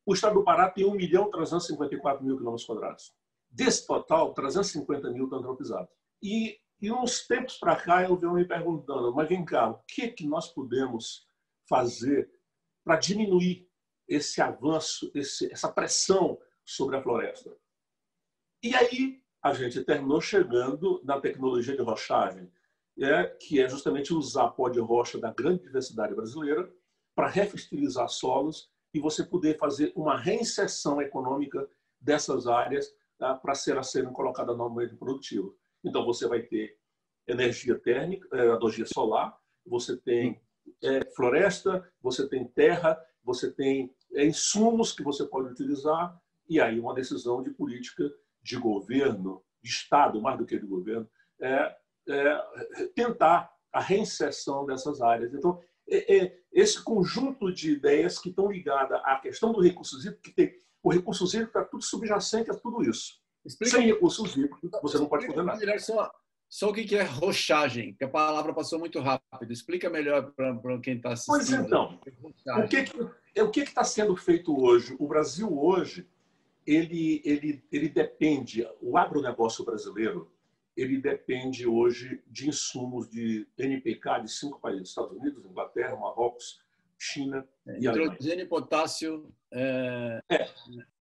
[0.06, 3.13] O estado do Pará tem 1 milhão 354 mil quilômetros quadrados.
[3.49, 5.89] Desse total, 350 mil estão antropizados.
[6.23, 10.10] E, e uns tempos para cá eu venho me perguntando, mas vem cá, o que,
[10.10, 11.27] que nós podemos
[11.67, 12.32] fazer
[12.84, 13.67] para diminuir
[14.08, 17.53] esse avanço, esse, essa pressão sobre a floresta.
[18.63, 22.51] E aí a gente terminou chegando na tecnologia de rochagem,
[22.99, 26.71] é, que é justamente usar pó de rocha da grande diversidade brasileira
[27.15, 31.67] para refertilizar solos e você poder fazer uma reinserção econômica
[31.99, 35.57] dessas áreas tá, para ser serem colocadas no meio produtivo.
[35.83, 36.77] Então você vai ter
[37.27, 40.41] energia térmica, é, energia solar, você tem
[40.83, 46.79] é, floresta, você tem terra, você tem é, insumos que você pode utilizar, e aí
[46.79, 48.10] uma decisão de política
[48.41, 51.10] de governo, de Estado, mais do que de governo,
[51.41, 51.75] é,
[52.10, 55.34] é tentar a reinserção dessas áreas.
[55.34, 60.22] Então, é, é, esse conjunto de ideias que estão ligadas à questão do recurso hídrico,
[60.22, 63.20] que tem o recurso hídrico está tudo subjacente a tudo isso.
[63.46, 65.80] Explica, Sem recursos hídricos, você não pode fazer nada.
[65.80, 66.12] Só,
[66.50, 69.52] só o que é rochagem, que a palavra passou muito rápido.
[69.52, 71.36] Explica melhor para quem está assistindo.
[71.36, 72.00] Pois então,
[72.58, 72.86] o que
[73.36, 74.96] é, o que está sendo feito hoje?
[75.00, 76.08] O Brasil hoje,
[76.65, 80.32] ele, ele, ele depende, o agronegócio brasileiro,
[80.77, 86.61] ele depende hoje de insumos de NPK de cinco países: Estados Unidos, Inglaterra, Marrocos,
[86.97, 89.33] China é, e Hidrogênio e potássio.
[89.51, 90.49] É, é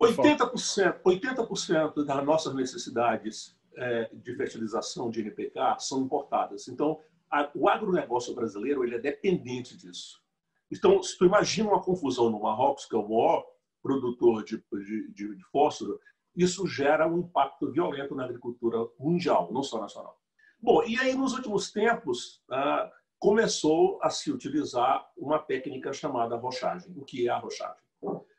[0.00, 6.68] 80%, 80% das nossas necessidades é, de fertilização de NPK são importadas.
[6.68, 10.22] Então, a, o agronegócio brasileiro ele é dependente disso.
[10.70, 13.46] Então, se tu imagina uma confusão no Marrocos, que é o maior
[13.82, 16.00] produtor de, de, de, de fósforo,
[16.36, 20.20] isso gera um impacto violento na agricultura mundial, não só nacional.
[20.60, 26.92] Bom, e aí nos últimos tempos ah, começou a se utilizar uma técnica chamada rochagem.
[26.96, 27.82] O que é a rochagem?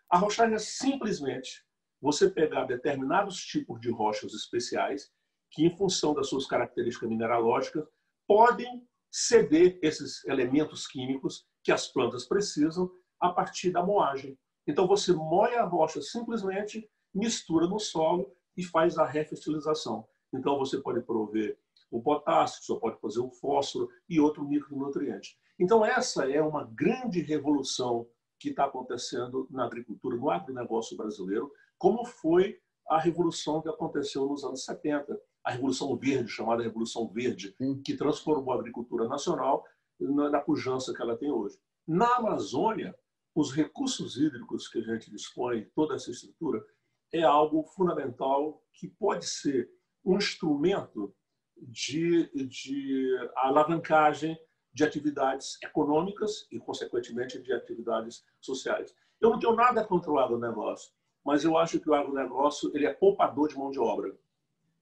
[0.09, 1.65] A rochagem é simplesmente
[2.01, 5.11] você pegar determinados tipos de rochas especiais
[5.49, 7.85] que, em função das suas características mineralógicas,
[8.27, 14.37] podem ceder esses elementos químicos que as plantas precisam a partir da moagem.
[14.67, 20.07] Então você moe a rocha simplesmente mistura no solo e faz a refertilização.
[20.33, 21.57] Então, você pode prover
[21.89, 25.37] o potássio, você pode fazer o fósforo e outro micronutriente.
[25.59, 28.07] Então, essa é uma grande revolução
[28.39, 34.43] que está acontecendo na agricultura, no agronegócio brasileiro, como foi a revolução que aconteceu nos
[34.43, 39.63] anos 70, a Revolução Verde, chamada Revolução Verde, que transformou a agricultura nacional
[39.99, 41.57] na pujança que ela tem hoje.
[41.87, 42.95] Na Amazônia,
[43.33, 46.63] os recursos hídricos que a gente dispõe, toda essa estrutura,
[47.13, 49.69] é algo fundamental que pode ser
[50.03, 51.13] um instrumento
[51.57, 54.37] de, de alavancagem
[54.73, 58.95] de atividades econômicas e, consequentemente, de atividades sociais.
[59.19, 60.93] Eu não tenho nada contra o agronegócio,
[61.25, 64.15] mas eu acho que o agronegócio ele é poupador de mão de obra.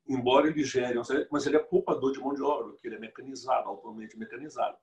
[0.08, 1.00] Embora ele gere,
[1.32, 4.78] mas ele é poupador de mão de obra, porque ele é mecanizado, altamente mecanizado.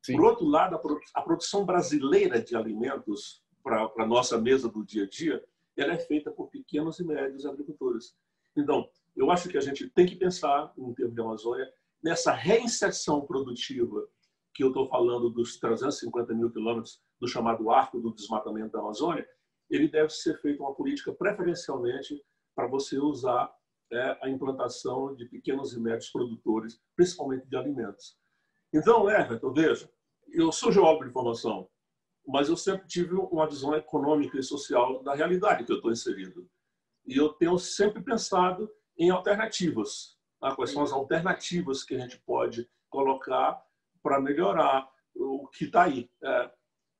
[0.00, 0.16] Sim.
[0.16, 0.80] Por outro lado,
[1.14, 5.44] a produção brasileira de alimentos para a nossa mesa do dia a dia
[5.82, 8.14] ela é feita por pequenos e médios agricultores.
[8.56, 13.24] Então, eu acho que a gente tem que pensar, em termos de Amazônia, nessa reinserção
[13.26, 14.06] produtiva
[14.54, 19.26] que eu estou falando dos 350 mil quilômetros do chamado arco do desmatamento da Amazônia,
[19.70, 22.22] ele deve ser feita uma política preferencialmente
[22.54, 23.50] para você usar
[23.90, 28.16] é, a implantação de pequenos e médios produtores, principalmente de alimentos.
[28.72, 29.90] Então, Everton, veja,
[30.28, 31.68] eu sou geólogo de formação,
[32.26, 36.48] mas eu sempre tive uma visão econômica e social da realidade que eu estou inserido.
[37.04, 40.16] E eu tenho sempre pensado em alternativas.
[40.40, 40.54] Tá?
[40.54, 43.60] Quais são as alternativas que a gente pode colocar
[44.02, 46.10] para melhorar o que está aí.
[46.22, 46.50] É,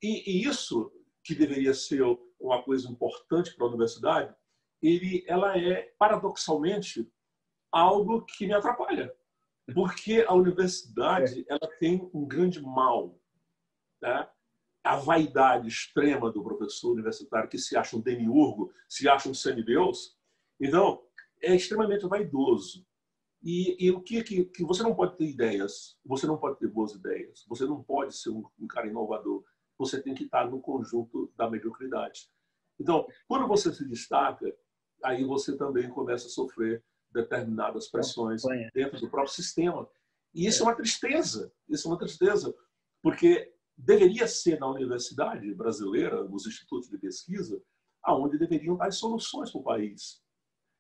[0.02, 2.02] e, e, isso, que deveria ser
[2.40, 4.34] uma coisa importante para a universidade,
[4.80, 7.08] ele, ela é, paradoxalmente,
[7.70, 9.14] algo que me atrapalha.
[9.72, 13.16] Porque a universidade ela tem um grande mal.
[14.00, 14.28] Né?
[14.82, 20.16] A vaidade extrema do professor universitário que se acha um demiurgo, se acha um semideus.
[20.60, 21.02] Então,
[21.40, 22.84] é extremamente vaidoso.
[23.42, 26.68] E, e o que, que, que, você não pode ter ideias, você não pode ter
[26.68, 29.44] boas ideias, você não pode ser um, um cara inovador,
[29.76, 32.28] você tem que estar no conjunto da mediocridade.
[32.78, 34.54] Então, quando você se destaca,
[35.02, 38.42] aí você também começa a sofrer determinadas pressões
[38.72, 39.88] dentro do próprio sistema.
[40.32, 42.54] E isso é uma tristeza, isso é uma tristeza,
[43.02, 47.62] porque deveria ser na universidade brasileira, nos institutos de pesquisa,
[48.02, 50.22] aonde deveriam dar soluções para o país.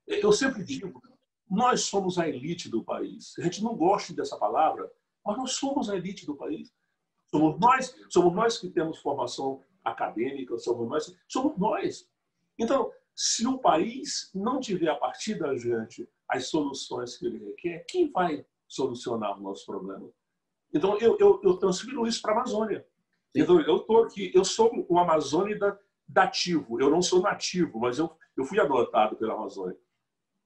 [0.06, 1.00] Eu sempre digo,
[1.48, 3.34] nós somos a elite do país.
[3.38, 4.90] A gente não gosta dessa palavra,
[5.24, 6.72] mas nós somos a elite do país.
[7.30, 12.08] Somos nós, somos nós que temos formação acadêmica, somos nós, somos nós.
[12.58, 17.84] Então, se o país não tiver a partir da gente as soluções que ele requer,
[17.88, 20.10] quem vai solucionar o nosso problema?
[20.72, 22.86] Então, eu, eu, eu transfiro isso para a Amazônia.
[23.34, 28.10] Então, eu tô aqui, eu sou um amazônida dativo, eu não sou nativo, mas eu,
[28.36, 29.78] eu fui adotado pela Amazônia.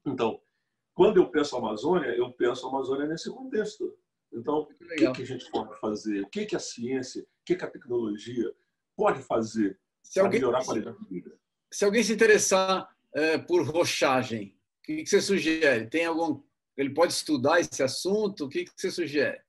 [0.04, 0.40] Então,
[0.94, 3.96] quando eu penso Amazônia, eu penso Amazônia nesse contexto.
[4.32, 6.22] Então, o que, que, a gente pode fazer?
[6.22, 8.52] O que, que a ciência, o que, que a tecnologia
[8.96, 9.78] pode fazer
[10.14, 11.38] para melhorar a qualidade de vida?
[11.72, 15.88] Se alguém se interessar é, por rochagem, o que, que você sugere?
[15.88, 16.42] Tem algum
[16.76, 18.44] ele pode estudar esse assunto?
[18.44, 19.40] O que, que você sugere?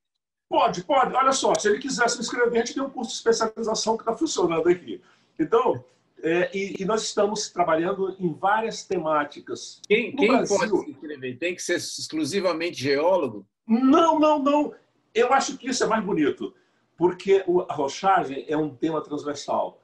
[0.50, 1.14] Pode, pode.
[1.14, 4.04] Olha só, se ele quiser se inscrever, a gente tem um curso de especialização que
[4.04, 5.02] está funcionando aqui.
[5.38, 5.84] Então,
[6.24, 9.82] é, e, e, nós estamos trabalhando em várias temáticas.
[9.88, 11.38] Quem, quem Brasil, pode se inscrever?
[11.38, 13.46] Tem que ser exclusivamente geólogo?
[13.68, 14.74] Não, não, não.
[15.14, 16.56] Eu acho que isso é mais bonito,
[16.98, 19.82] porque a rochagem é um tema transversal.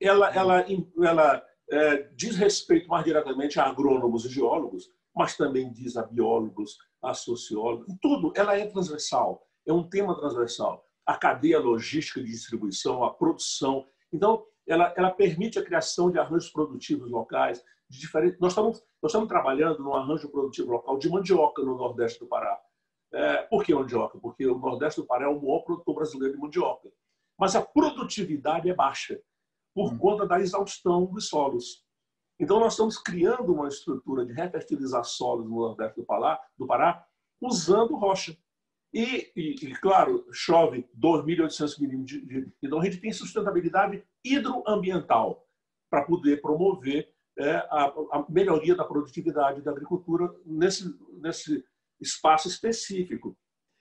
[0.00, 0.64] Ela, ela,
[1.02, 6.78] ela é, diz respeito mais diretamente a agrônomos e geólogos, mas também diz a biólogos,
[7.02, 8.32] a sociólogos, tudo.
[8.34, 10.86] Ela é transversal, é um tema transversal.
[11.06, 13.86] A cadeia logística de distribuição, a produção.
[14.12, 17.62] Então, ela, ela permite a criação de arranjos produtivos locais.
[17.88, 18.40] De diferentes...
[18.40, 22.58] nós, estamos, nós estamos trabalhando num arranjo produtivo local de mandioca no Nordeste do Pará.
[23.12, 24.18] É, por que mandioca?
[24.18, 26.90] Porque o Nordeste do Pará é o maior produtor brasileiro de mandioca.
[27.38, 29.20] Mas a produtividade é baixa
[29.74, 29.98] por hum.
[29.98, 31.84] conta da exaustão dos solos.
[32.38, 37.04] Então, nós estamos criando uma estrutura de refertilizar solos no Nordeste do Pará, do Pará
[37.40, 38.36] usando rocha.
[38.94, 42.52] E, e, e, claro, chove 2.800 milímetros de, de.
[42.62, 45.44] Então, a gente tem sustentabilidade hidroambiental
[45.90, 51.64] para poder promover é, a, a, melhoria da produtividade da agricultura nesse, nesse
[52.00, 53.36] espaço específico.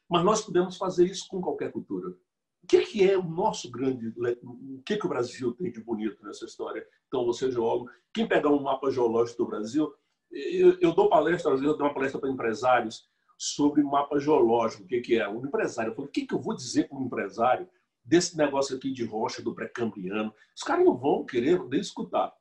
[0.09, 2.09] Mas nós podemos fazer isso com qualquer cultura.
[2.09, 4.07] O que, que é o nosso grande.
[4.41, 6.83] O que, que o Brasil tem de bonito nessa história?
[7.07, 7.87] Então, você é geólogo.
[8.11, 9.93] Quem pegar um mapa geológico do Brasil,
[10.31, 13.07] eu, eu dou palestra, às vezes eu dou uma palestra para empresários
[13.43, 14.83] sobre mapa geológico.
[14.83, 15.27] O que, que é?
[15.27, 15.91] Um empresário.
[15.91, 17.67] Eu falo, o que, que eu vou dizer para um empresário
[18.03, 20.33] desse negócio aqui de rocha do pré-cambriano?
[20.55, 22.33] Os caras não vão querer nem escutar.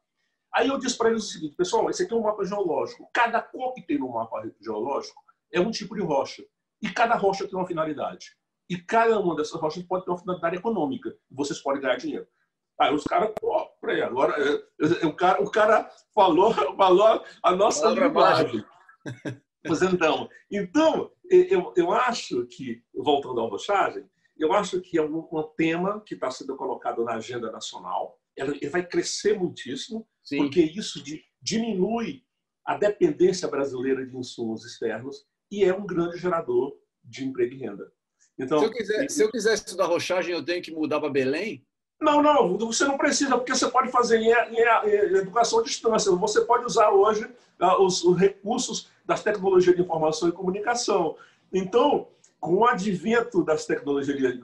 [0.55, 3.11] Aí eu disse para eles o seguinte, pessoal, esse aqui é um mapa geológico.
[3.13, 6.45] Cada cor que tem no mapa geológico é um tipo de rocha.
[6.81, 8.37] E cada rocha tem uma finalidade.
[8.71, 11.17] E cada uma dessas rochas pode ter uma finalidade econômica.
[11.31, 12.29] Vocês podem ganhar dinheiro.
[12.79, 17.57] Aí os caras, pô, peraí, agora é, é, o cara, o cara falou, falou a
[17.57, 18.65] nossa linguagem.
[19.65, 20.29] Pois então,
[21.31, 24.05] eu, eu acho que, voltando à rochagem,
[24.37, 28.19] eu acho que é um, um tema que está sendo colocado na agenda nacional.
[28.37, 30.39] Ele vai crescer muitíssimo, Sim.
[30.39, 32.25] porque isso de, diminui
[32.65, 37.93] a dependência brasileira de insumos externos e é um grande gerador de emprego e renda.
[38.39, 41.65] Então, se, eu quiser, se eu quiser estudar rochagem, eu tenho que mudar para Belém?
[42.01, 46.11] Não, não, você não precisa, porque você pode fazer em, em, em educação à distância.
[46.11, 47.25] Você pode usar hoje
[47.61, 51.17] uh, os, os, recursos das tecnologias de informação e comunicação.
[51.53, 52.09] Então,
[52.41, 54.43] com o advento das tecnologias de,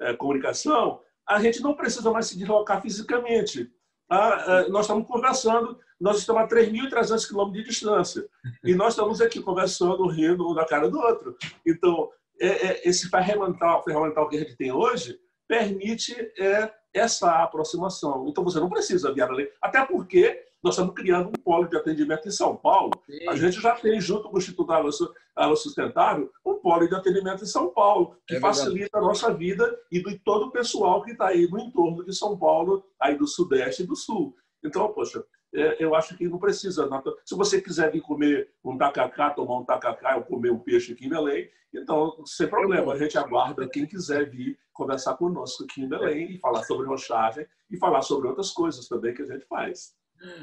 [0.00, 3.70] eh, comunicação, a gente não precisa mais se deslocar fisicamente.
[4.08, 4.64] Tá?
[4.66, 8.26] Uh, nós estamos conversando nós estamos a 3.300 quilômetros de distância.
[8.64, 11.36] E nós estamos aqui conversando, rindo um da cara do outro.
[11.66, 18.26] Então, é, é, esse ferramental, ferramental que a gente tem hoje permite é, essa aproximação.
[18.28, 19.48] Então, você não precisa viajar além.
[19.60, 22.90] Até porque nós estamos criando um polo de atendimento em São Paulo.
[23.06, 23.28] Sim.
[23.28, 27.46] A gente já tem, junto com o Instituto Água Sustentável, um polo de atendimento em
[27.46, 31.28] São Paulo, que é facilita a nossa vida e de todo o pessoal que está
[31.28, 34.34] aí no entorno de São Paulo, aí do Sudeste e do Sul.
[34.62, 36.88] Então, poxa, é, eu acho que não precisa.
[37.24, 41.06] Se você quiser vir comer um tacacá, tomar um tacacá ou comer um peixe aqui
[41.06, 45.88] em Belém, então, sem problema, a gente aguarda quem quiser vir conversar conosco aqui em
[45.88, 49.94] Belém e falar sobre rochagem e falar sobre outras coisas também que a gente faz.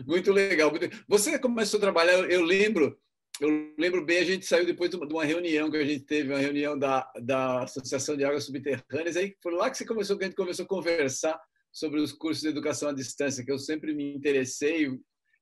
[0.05, 0.71] Muito legal.
[1.07, 2.97] Você começou a trabalhar, eu lembro,
[3.39, 6.39] eu lembro bem, a gente saiu depois de uma reunião que a gente teve, uma
[6.39, 10.27] reunião da, da Associação de Águas Subterrâneas, aí foi lá que você começou, que a
[10.27, 11.39] gente começou a conversar
[11.71, 14.89] sobre os cursos de educação à distância, que eu sempre me interessei.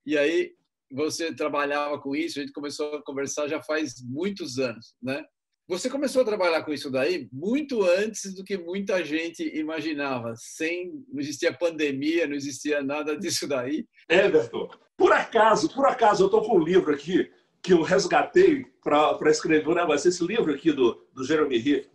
[0.05, 0.53] E aí
[0.91, 5.23] você trabalhava com isso, a gente começou a conversar já faz muitos anos, né?
[5.67, 10.35] Você começou a trabalhar com isso daí muito antes do que muita gente imaginava.
[10.35, 13.87] Sem, não existia pandemia, não existia nada disso daí.
[14.07, 17.31] Everton, por acaso, por acaso, eu estou com um livro aqui
[17.63, 20.07] que eu resgatei para escrever um negócio.
[20.07, 21.89] Esse livro aqui do, do Jeremy Riff,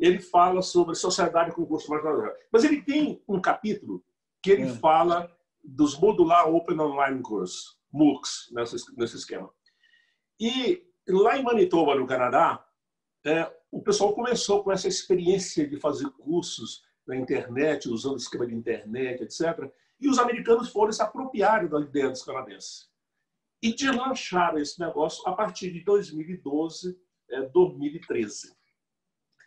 [0.00, 2.34] ele fala sobre sociedade com curso mais graduado.
[2.52, 4.04] Mas ele tem um capítulo
[4.42, 4.74] que ele é.
[4.74, 5.32] fala
[5.62, 9.48] dos modular Open Online Course, MOOCs, nesse, nesse esquema.
[10.40, 12.64] E lá em Manitoba, no Canadá,
[13.24, 18.46] é, o pessoal começou com essa experiência de fazer cursos na internet, usando o esquema
[18.46, 19.70] de internet, etc.
[20.00, 22.90] E os americanos foram se apropriar da ideia dos canadenses.
[23.62, 26.98] E deslancharam esse negócio a partir de 2012,
[27.30, 28.54] é, 2013.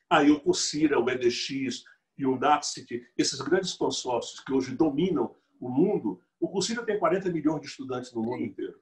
[0.09, 1.84] Aí o Coursera, o EDX
[2.17, 7.30] e o Udacity, esses grandes consórcios que hoje dominam o mundo, o Coursera tem 40
[7.30, 8.80] milhões de estudantes no mundo inteiro.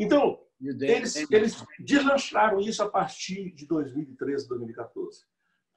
[0.00, 5.26] Então, eles, eles deslancharam isso a partir de 2013, 2014.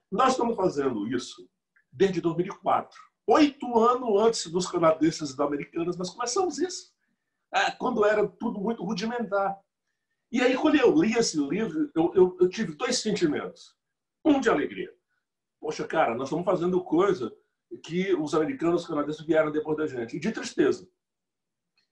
[0.10, 1.46] Nós estamos fazendo isso
[1.92, 2.98] desde 2004.
[3.28, 6.94] Oito anos antes dos canadenses e dos americanos, nós começamos isso.
[7.54, 9.60] É, quando era tudo muito rudimentar.
[10.32, 13.76] E aí, quando eu li esse livro, eu, eu, eu tive dois sentimentos.
[14.24, 14.92] Um de alegria.
[15.60, 17.36] Poxa, cara, nós estamos fazendo coisa
[17.84, 20.16] que os americanos e os canadenses vieram depois da gente.
[20.16, 20.90] E de tristeza.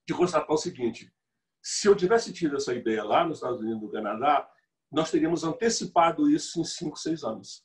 [0.08, 1.14] De constatar o seguinte:
[1.62, 4.50] se eu tivesse tido essa ideia lá nos Estados Unidos e no Canadá,
[4.92, 7.64] nós teríamos antecipado isso em cinco, seis anos.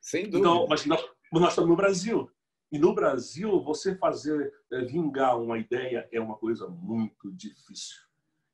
[0.00, 0.38] Sem dúvida.
[0.38, 2.30] Então, mas nós, nós estamos no Brasil.
[2.70, 7.98] E no Brasil, você fazer é, vingar uma ideia é uma coisa muito difícil.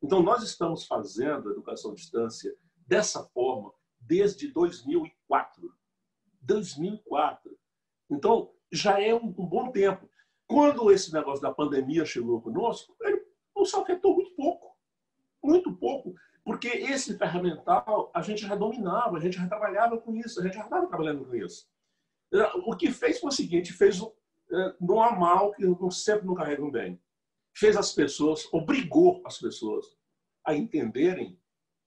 [0.02, 2.54] Então, nós estamos fazendo a educação à distância
[2.86, 5.72] dessa forma desde 2004.
[6.42, 7.56] 2004.
[8.10, 10.08] Então, já é um, bom tempo.
[10.46, 13.24] Quando esse negócio da pandemia chegou conosco, ele
[13.54, 14.77] nos afetou muito pouco.
[15.42, 16.14] Muito pouco.
[16.44, 20.54] Porque esse ferramental a gente já dominava, a gente já trabalhava com isso, a gente
[20.54, 21.68] já estava trabalhando com isso.
[22.66, 24.00] O que fez foi o seguinte: fez
[24.50, 27.00] é, não há mal que sempre não carregam bem.
[27.54, 29.84] Fez as pessoas, obrigou as pessoas
[30.44, 31.38] a entenderem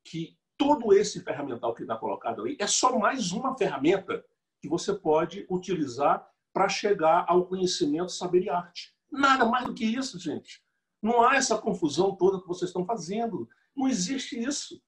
[0.03, 4.23] que todo esse ferramental que está colocado ali é só mais uma ferramenta
[4.61, 8.93] que você pode utilizar para chegar ao conhecimento, saber e arte.
[9.11, 10.63] Nada mais do que isso, gente.
[11.01, 13.47] Não há essa confusão toda que vocês estão fazendo.
[13.75, 14.81] Não existe isso.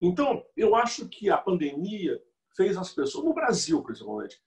[0.00, 2.20] Então, eu acho que a pandemia
[2.56, 4.40] fez as pessoas, no Brasil principalmente,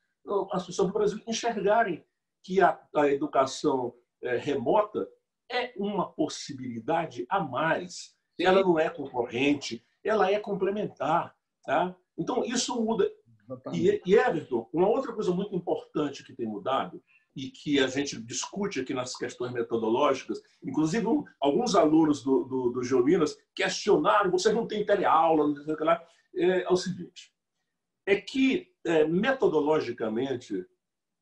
[0.51, 2.05] as pessoas do Brasil enxergarem
[2.43, 5.07] que a, a educação é, remota
[5.49, 8.15] é uma possibilidade a mais.
[8.39, 11.35] Ela não é concorrente, ela é complementar.
[11.63, 11.95] Tá?
[12.17, 13.09] Então, isso muda.
[13.73, 17.01] E, e, Everton, uma outra coisa muito importante que tem mudado
[17.37, 21.05] e que a gente discute aqui nas questões metodológicas, inclusive
[21.39, 26.03] alguns alunos do, do, do Geominas questionaram, vocês não têm teleaula, não sei lá,
[26.35, 27.31] é, é o seguinte,
[28.07, 30.65] é que é, metodologicamente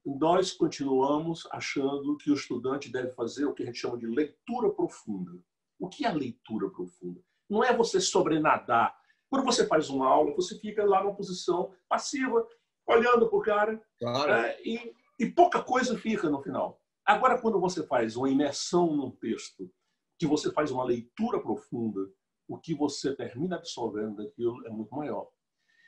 [0.05, 4.69] nós continuamos achando que o estudante deve fazer o que a gente chama de leitura
[4.69, 5.31] profunda.
[5.77, 7.19] O que é leitura profunda?
[7.49, 8.95] Não é você sobrenadar.
[9.29, 12.47] Quando você faz uma aula, você fica lá numa posição passiva,
[12.87, 14.31] olhando para o cara, claro.
[14.31, 16.81] é, e, e pouca coisa fica no final.
[17.05, 19.71] Agora, quando você faz uma imersão num texto,
[20.17, 22.09] que você faz uma leitura profunda,
[22.47, 25.29] o que você termina absorvendo daquilo é muito maior.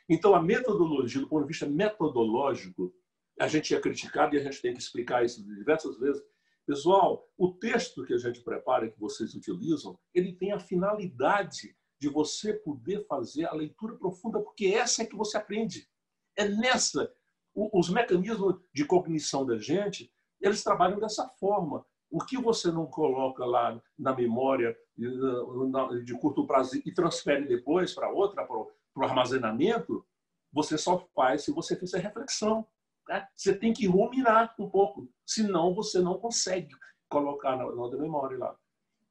[0.10, 2.94] Então, a metodologia, do ponto de vista metodológico,
[3.40, 6.24] a gente é criticado e a gente tem que explicar isso diversas vezes.
[6.66, 12.10] Pessoal, o texto que a gente prepara, que vocês utilizam, ele tem a finalidade de
[12.10, 15.88] você poder fazer a leitura profunda, porque essa é que você aprende.
[16.36, 17.12] É nessa.
[17.58, 21.84] Os mecanismos de cognição da gente, eles trabalham dessa forma.
[22.08, 28.12] O que você não coloca lá na memória de curto prazo e transfere depois para
[28.12, 30.06] outra, para o armazenamento,
[30.54, 32.66] você só faz se você fizer reflexão.
[33.10, 33.28] Né?
[33.36, 36.76] Você tem que ruminar um pouco, senão você não consegue
[37.10, 38.56] colocar na, na memória lá.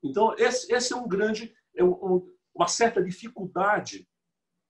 [0.02, 4.08] Então, esse, esse é um grande, é um, uma certa dificuldade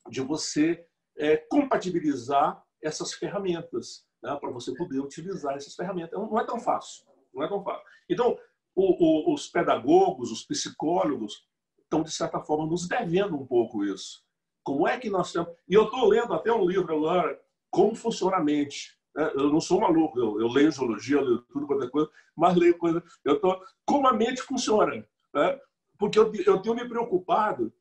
[0.08, 0.86] de você
[1.18, 4.36] é, compatibilizar essas ferramentas, né?
[4.40, 6.18] para você poder utilizar essas ferramentas.
[6.18, 7.84] Não é tão fácil, não é tão fácil.
[8.08, 8.38] Então,
[8.74, 11.46] o, o, os pedagogos, os psicólogos,
[11.82, 14.24] estão, de certa forma, nos devendo um pouco isso.
[14.62, 15.48] Como é que nós temos...
[15.68, 18.96] E eu estou lendo até um livro agora, Como Funciona a Mente.
[19.16, 22.10] É, eu não sou maluco, eu, eu leio zoologia, eu leio tudo quanto é coisa,
[22.36, 23.02] mas leio coisa.
[23.24, 25.60] Eu tô como a mente funciona, né?
[25.98, 27.72] porque eu, eu tenho me preocupado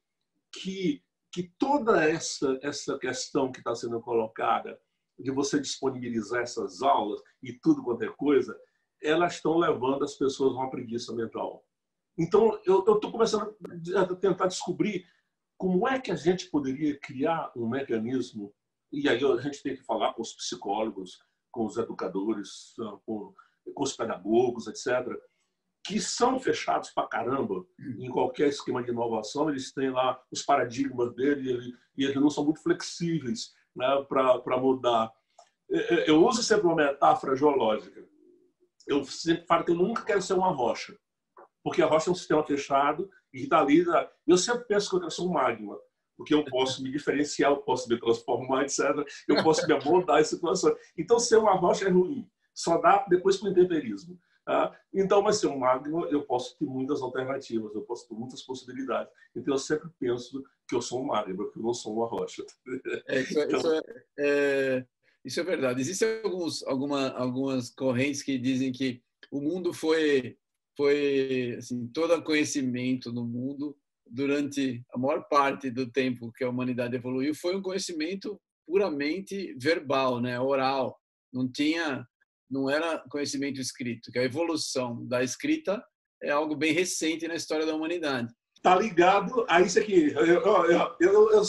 [0.51, 4.79] que que toda essa essa questão que está sendo colocada
[5.17, 8.57] de você disponibilizar essas aulas e tudo quanto é coisa,
[9.01, 11.65] elas estão levando as pessoas a uma preguiça mental.
[12.17, 13.55] Então, eu estou começando
[13.97, 15.05] a tentar descobrir
[15.57, 18.53] como é que a gente poderia criar um mecanismo
[18.91, 21.19] e aí a gente tem que falar com os psicólogos,
[21.51, 22.73] com os educadores,
[23.05, 23.33] com,
[23.73, 25.05] com os pedagogos, etc.,
[25.83, 27.65] que são fechados para caramba
[27.99, 29.49] em qualquer esquema de inovação.
[29.49, 35.11] Eles têm lá os paradigmas dele e eles não são muito flexíveis né, para mudar.
[36.05, 38.03] Eu uso sempre uma metáfora geológica.
[38.87, 40.95] Eu sempre falo que eu nunca quero ser uma rocha,
[41.63, 43.83] porque a rocha é um sistema fechado e está ali.
[44.27, 45.79] Eu sempre penso que eu quero ser um magma
[46.17, 48.79] porque eu posso me diferenciar, eu posso me transformar, etc.
[49.27, 50.75] Eu posso me amoldar em situações.
[50.97, 52.29] Então, ser uma rocha é ruim.
[52.53, 54.17] Só dá depois para o intemperismo.
[54.45, 54.77] Tá?
[54.93, 59.11] Então, mas ser um magma, eu posso ter muitas alternativas, eu posso ter muitas possibilidades.
[59.35, 62.43] Então, eu sempre penso que eu sou um magma, que eu não sou uma rocha.
[63.07, 63.59] É, isso, então...
[63.59, 63.81] isso, é,
[64.19, 64.85] é,
[65.23, 65.81] isso, é, verdade.
[65.81, 69.01] Existem alguns, alguma, algumas correntes que dizem que
[69.31, 70.37] o mundo foi,
[70.75, 76.95] foi assim, todo conhecimento no mundo durante a maior parte do tempo que a humanidade
[76.95, 80.99] evoluiu foi um conhecimento puramente verbal, né, oral.
[81.31, 82.07] Não tinha,
[82.49, 84.11] não era conhecimento escrito.
[84.11, 85.83] Que a evolução da escrita
[86.21, 88.33] é algo bem recente na história da humanidade.
[88.65, 90.11] Tá ligado a isso aqui.
[90.15, 91.41] Eu, eu, eu,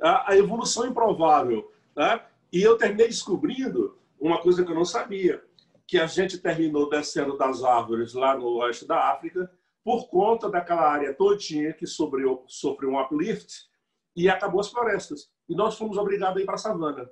[0.00, 1.72] a evolução improvável.
[1.94, 2.20] Né?
[2.52, 5.40] E eu terminei descobrindo uma coisa que eu não sabia,
[5.86, 9.48] que a gente terminou descendo das árvores lá no oeste da África
[9.84, 13.68] por conta daquela área todinha que sofreu, sofreu um uplift
[14.16, 15.30] e acabou as florestas.
[15.48, 17.08] E nós fomos obrigados a ir para a savana.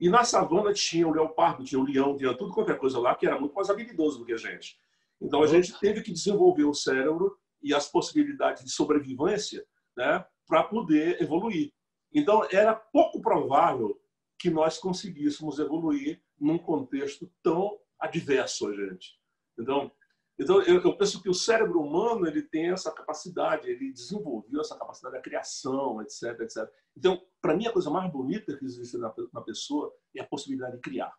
[0.00, 3.14] E na savana tinha o leopardo, tinha o leão, tinha tudo qualquer é coisa lá
[3.14, 4.76] que era muito mais habilidoso do que a gente.
[5.20, 9.64] Então a gente teve que desenvolver o cérebro e as possibilidades de sobrevivência
[9.96, 11.72] né, para poder evoluir.
[12.12, 14.00] Então era pouco provável
[14.38, 19.18] que nós conseguíssemos evoluir num contexto tão adverso a gente.
[19.58, 19.90] Então,
[20.38, 24.78] então eu, eu, penso que o cérebro humano ele tem essa capacidade, ele desenvolveu essa
[24.78, 26.70] capacidade da criação, etc, etc.
[26.96, 30.76] Então, para mim a coisa mais bonita que existe na, na pessoa é a possibilidade
[30.76, 31.12] de criar.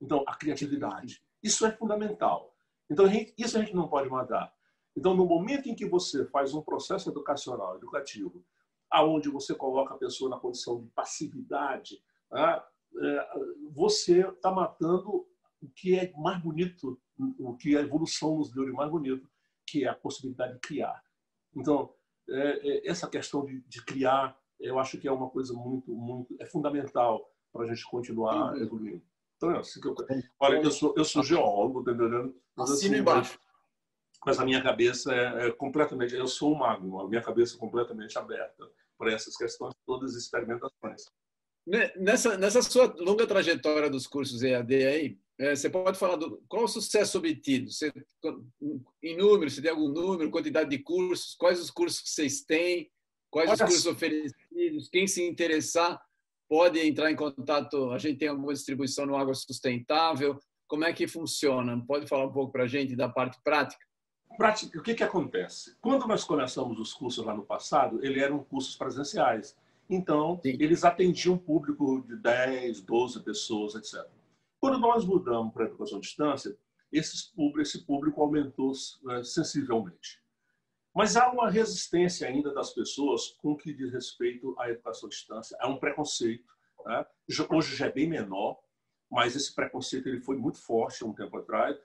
[0.00, 1.22] Então, a criatividade.
[1.42, 2.56] Isso é fundamental.
[2.90, 4.52] Então, a gente, isso a gente não pode matar.
[4.96, 8.44] Então, no momento em que você faz um processo educacional, educativo,
[8.90, 12.62] aonde você coloca a pessoa na condição de passividade, né,
[13.00, 13.28] é,
[13.72, 15.26] você está matando
[15.62, 17.00] o que é mais bonito,
[17.38, 19.26] o que a evolução nos deu de mais bonito,
[19.66, 21.02] que é a possibilidade de criar.
[21.56, 21.94] Então,
[22.28, 26.34] é, é, essa questão de, de, criar, eu acho que é uma coisa muito, muito,
[26.38, 29.02] é fundamental para a gente continuar evoluindo.
[29.36, 29.94] Então, é assim que eu,
[30.38, 32.34] olha, eu sou, eu sou geólogo, tá entendendo?
[32.56, 33.38] Assino assim, embaixo.
[34.24, 37.58] Mas a minha cabeça é, é, completamente, eu sou um mago, a minha cabeça é
[37.58, 41.04] completamente aberta para essas questões, todas as experimentações.
[41.96, 46.64] Nessa, nessa sua longa trajetória dos cursos EAD aí, é, você pode falar do qual
[46.64, 47.70] o sucesso obtido?
[47.70, 47.92] Você,
[49.02, 52.90] em número, se tem algum número, quantidade de cursos, quais os cursos que vocês têm,
[53.30, 56.00] quais Olha os cursos oferecidos, quem se interessar
[56.48, 57.90] pode entrar em contato.
[57.90, 60.38] A gente tem alguma distribuição no Água Sustentável.
[60.68, 61.82] Como é que funciona?
[61.86, 63.84] Pode falar um pouco para a gente da parte prática?
[64.76, 65.76] O que, que acontece?
[65.80, 69.56] Quando nós começamos os cursos lá no passado, eles eram cursos presenciais.
[69.88, 70.56] Então, Sim.
[70.58, 74.08] eles atendiam um público de 10, 12 pessoas, etc.
[74.60, 76.56] Quando nós mudamos para a educação à distância,
[76.90, 77.32] esse
[77.84, 78.72] público aumentou
[79.02, 80.22] né, sensivelmente.
[80.94, 85.10] Mas há uma resistência ainda das pessoas com o que diz respeito à educação à
[85.10, 85.56] distância.
[85.60, 86.52] Há um preconceito.
[86.84, 87.06] Né?
[87.50, 88.58] Hoje já é bem menor,
[89.10, 91.76] mas esse preconceito ele foi muito forte há um tempo atrás,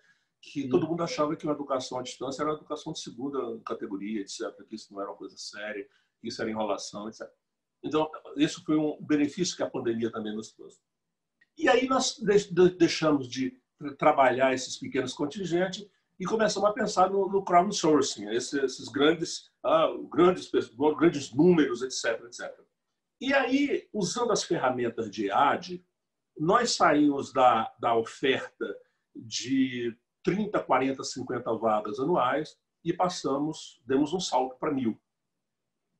[0.51, 4.21] que todo mundo achava que uma educação à distância era uma educação de segunda categoria,
[4.21, 5.87] etc., que isso não era uma coisa séria,
[6.21, 7.27] que isso era enrolação, etc.
[7.83, 10.79] Então, isso foi um benefício que a pandemia também nos trouxe.
[11.57, 12.17] E aí nós
[12.77, 13.59] deixamos de
[13.97, 15.87] trabalhar esses pequenos contingentes
[16.19, 20.49] e começamos a pensar no, no crowdsourcing, esses, esses grandes, ah, grandes,
[20.97, 22.53] grandes números, etc, etc.
[23.19, 25.85] E aí, usando as ferramentas de EAD,
[26.39, 28.75] nós saímos da, da oferta
[29.15, 29.95] de
[30.27, 34.99] 30, 40, 50 vagas anuais e passamos, demos um salto para mil.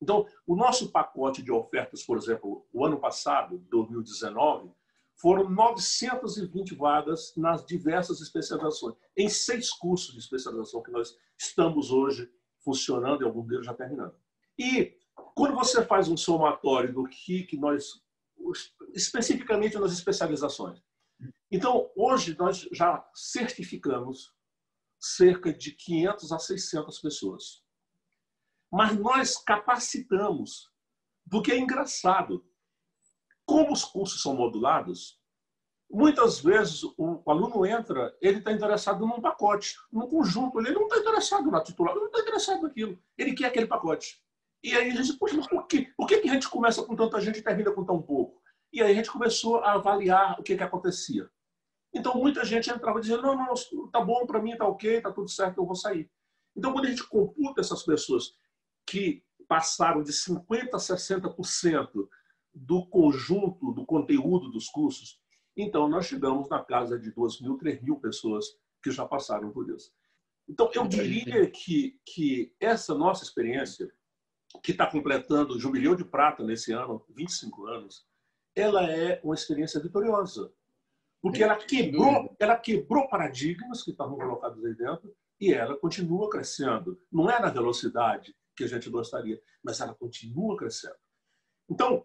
[0.02, 4.70] Então, o nosso pacote de ofertas, por exemplo, o ano passado, 2019,
[5.16, 12.30] foram 920 vagas nas diversas especializações, em seis cursos de especialização que nós estamos hoje
[12.62, 14.14] funcionando e alguns deles já terminando.
[14.58, 14.94] E
[15.34, 18.02] quando você faz um somatório do que, que nós,
[18.94, 20.82] especificamente nas especializações,
[21.50, 24.32] então hoje nós já certificamos
[25.00, 27.62] cerca de 500 a 600 pessoas.
[28.70, 30.70] Mas nós capacitamos,
[31.30, 32.44] porque é engraçado.
[33.46, 35.18] Como os cursos são modulados,
[35.90, 40.98] muitas vezes o aluno entra, ele está interessado num pacote, num conjunto, ele não está
[40.98, 44.22] interessado na titular, não está interessado naquilo, ele quer aquele pacote.
[44.62, 45.90] E aí a gente, poxa, mas por quê?
[45.96, 48.37] Por que a gente começa com tanta gente e termina com tão pouco?
[48.72, 51.28] E aí a gente começou a avaliar o que, que acontecia.
[51.92, 55.28] Então muita gente entrava dizendo, não, não, tá bom para mim, tá ok, tá tudo
[55.30, 56.10] certo, eu vou sair.
[56.56, 58.34] Então quando a gente computa essas pessoas
[58.86, 62.08] que passaram de 50% a 60%
[62.54, 65.20] do conjunto, do conteúdo dos cursos,
[65.56, 68.46] então nós chegamos na casa de 2 mil, 3 mil pessoas
[68.82, 69.92] que já passaram por isso.
[70.48, 73.92] Então, eu diria que, que essa nossa experiência,
[74.62, 78.06] que está completando o Jubileu de Prata nesse ano, 25 anos,
[78.60, 80.52] ela é uma experiência vitoriosa.
[81.20, 87.00] Porque ela quebrou, ela quebrou paradigmas que estavam colocados aí dentro e ela continua crescendo.
[87.10, 90.96] Não é na velocidade que a gente gostaria, mas ela continua crescendo.
[91.68, 92.04] Então,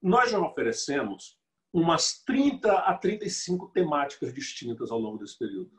[0.00, 1.38] nós já oferecemos
[1.72, 5.70] umas 30 a 35 temáticas distintas ao longo desse período.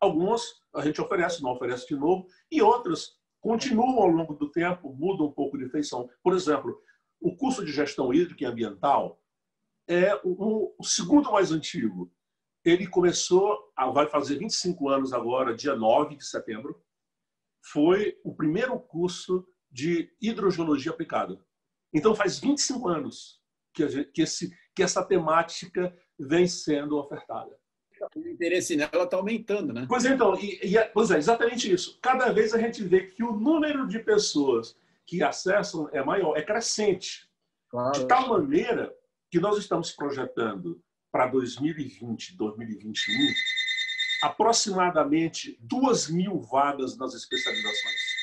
[0.00, 4.92] Algumas a gente oferece, não oferece de novo, e outras continuam ao longo do tempo,
[4.92, 6.08] mudam um pouco de feição.
[6.22, 6.80] Por exemplo,
[7.24, 9.18] o curso de gestão hídrica e ambiental
[9.88, 12.12] é o, o segundo mais antigo.
[12.62, 16.78] Ele começou, vai fazer 25 anos agora, dia 9 de setembro.
[17.72, 21.42] Foi o primeiro curso de hidrogeologia aplicada.
[21.94, 23.40] Então, faz 25 anos
[23.72, 27.58] que, gente, que, esse, que essa temática vem sendo ofertada.
[28.14, 29.86] O interesse nela está aumentando, né?
[29.88, 31.98] Pois é, então, e, e, é, pois é, exatamente isso.
[32.02, 36.42] Cada vez a gente vê que o número de pessoas que acessam é maior, é
[36.42, 37.28] crescente.
[37.68, 37.92] Claro.
[37.92, 38.94] De tal maneira
[39.30, 40.80] que nós estamos projetando
[41.10, 43.14] para 2020, 2021,
[44.22, 48.14] aproximadamente duas mil vagas nas especializações.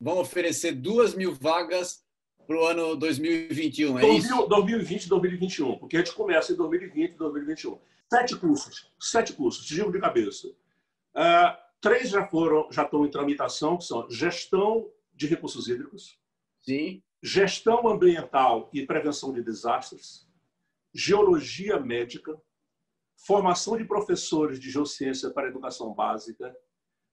[0.00, 2.04] Vão oferecer duas mil vagas
[2.46, 4.48] para o ano 2021, é 2000, isso?
[4.48, 7.78] 2020, 2021, porque a gente começa em 2020 e 2021.
[8.10, 10.48] Sete cursos, sete cursos, digo de cabeça.
[10.48, 16.18] Uh, três já foram, já estão em tramitação, que são gestão de recursos hídricos,
[16.68, 17.02] Sim.
[17.22, 20.28] gestão ambiental e prevenção de desastres,
[20.92, 22.38] geologia médica,
[23.16, 26.54] formação de professores de geociência para educação básica,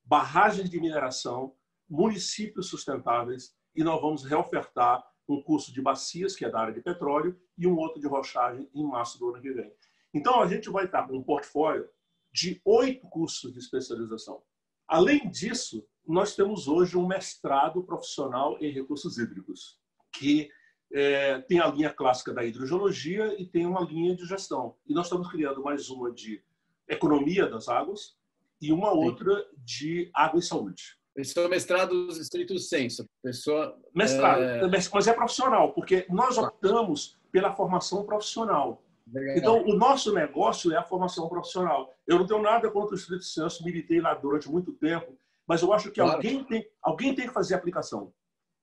[0.04, 1.56] barragens de mineração,
[1.90, 6.82] municípios sustentáveis e nós vamos reofertar um curso de bacias, que é da área de
[6.82, 9.74] petróleo, e um outro de rochagem em março do ano que vem.
[10.14, 11.90] Então, a gente vai estar com um portfólio
[12.32, 14.44] de oito cursos de especialização.
[14.86, 19.80] Além disso, nós temos hoje um mestrado profissional em recursos hídricos,
[20.14, 20.50] que
[20.94, 24.76] é, tem a linha clássica da hidrogeologia e tem uma linha de gestão.
[24.88, 26.44] E nós estamos criando mais uma de
[26.88, 28.16] economia das águas
[28.62, 30.98] e uma outra de água e saúde.
[31.16, 33.06] Esse é o mestrado estrito senso.
[33.24, 34.68] Pessoa, mestrado, é...
[34.68, 38.84] mas é profissional, porque nós optamos pela formação profissional.
[39.12, 39.38] Legal.
[39.38, 41.94] Então, o nosso negócio é a formação profissional.
[42.08, 45.18] Eu não tenho nada contra o estrito senso, militei lá durante muito tempo,
[45.48, 46.16] mas eu acho que claro.
[46.16, 48.14] alguém, tem, alguém tem que fazer aplicação.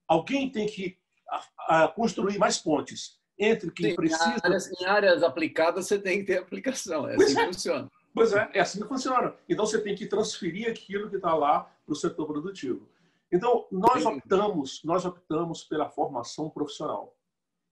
[0.08, 4.30] Alguém tem que a, a construir mais pontes entre quem Sim, precisa.
[4.30, 7.08] Em áreas, em áreas, aplicadas, você tem que ter aplicação.
[7.08, 7.46] É assim que é.
[7.46, 7.90] funciona.
[8.14, 9.34] Pois é, é assim que funciona.
[9.48, 12.88] Então você tem que transferir aquilo que está lá para o setor produtivo.
[13.30, 17.16] Então nós optamos, nós optamos pela formação profissional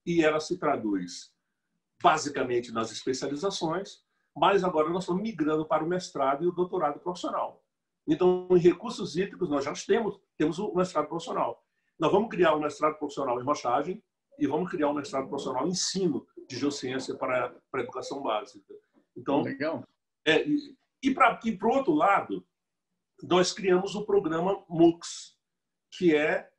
[0.06, 1.30] e ela se traduz
[2.02, 4.02] basicamente nas especializações,
[4.34, 7.59] mas agora nós estamos migrando para o mestrado e o doutorado profissional.
[8.06, 11.64] Então, em recursos hídricos, nós já temos, temos o mestrado profissional.
[11.98, 14.02] Nós vamos criar um mestrado profissional em rochagem
[14.38, 18.74] e vamos criar um mestrado profissional em ensino de geociência para, para a educação básica.
[19.16, 19.84] Então, Legal.
[20.24, 22.46] É, e e para o outro lado,
[23.22, 25.36] nós criamos o programa MOOCs,
[25.90, 26.50] que é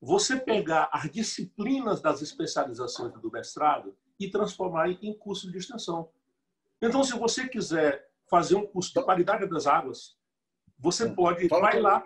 [0.00, 6.10] você pegar as disciplinas das especializações do mestrado e transformar em curso de extensão.
[6.80, 10.16] Então, se você quiser fazer um curso de qualidade das águas,
[10.82, 11.08] você é.
[11.08, 12.04] pode, Fala vai lá.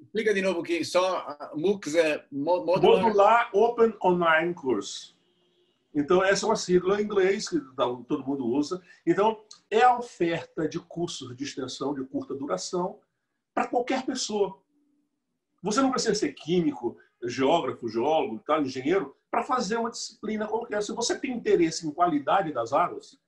[0.00, 2.82] Explica de novo que só MOOCs é modular...
[2.82, 5.14] modular Open Online Course.
[5.94, 8.82] Então, essa é uma sigla em inglês que todo mundo usa.
[9.06, 12.98] Então, é a oferta de cursos de extensão de curta duração
[13.54, 14.60] para qualquer pessoa.
[15.62, 20.82] Você não precisa ser químico, geógrafo, geólogo, tá, engenheiro, para fazer uma disciplina qualquer.
[20.82, 23.18] Se você tem interesse em qualidade das águas,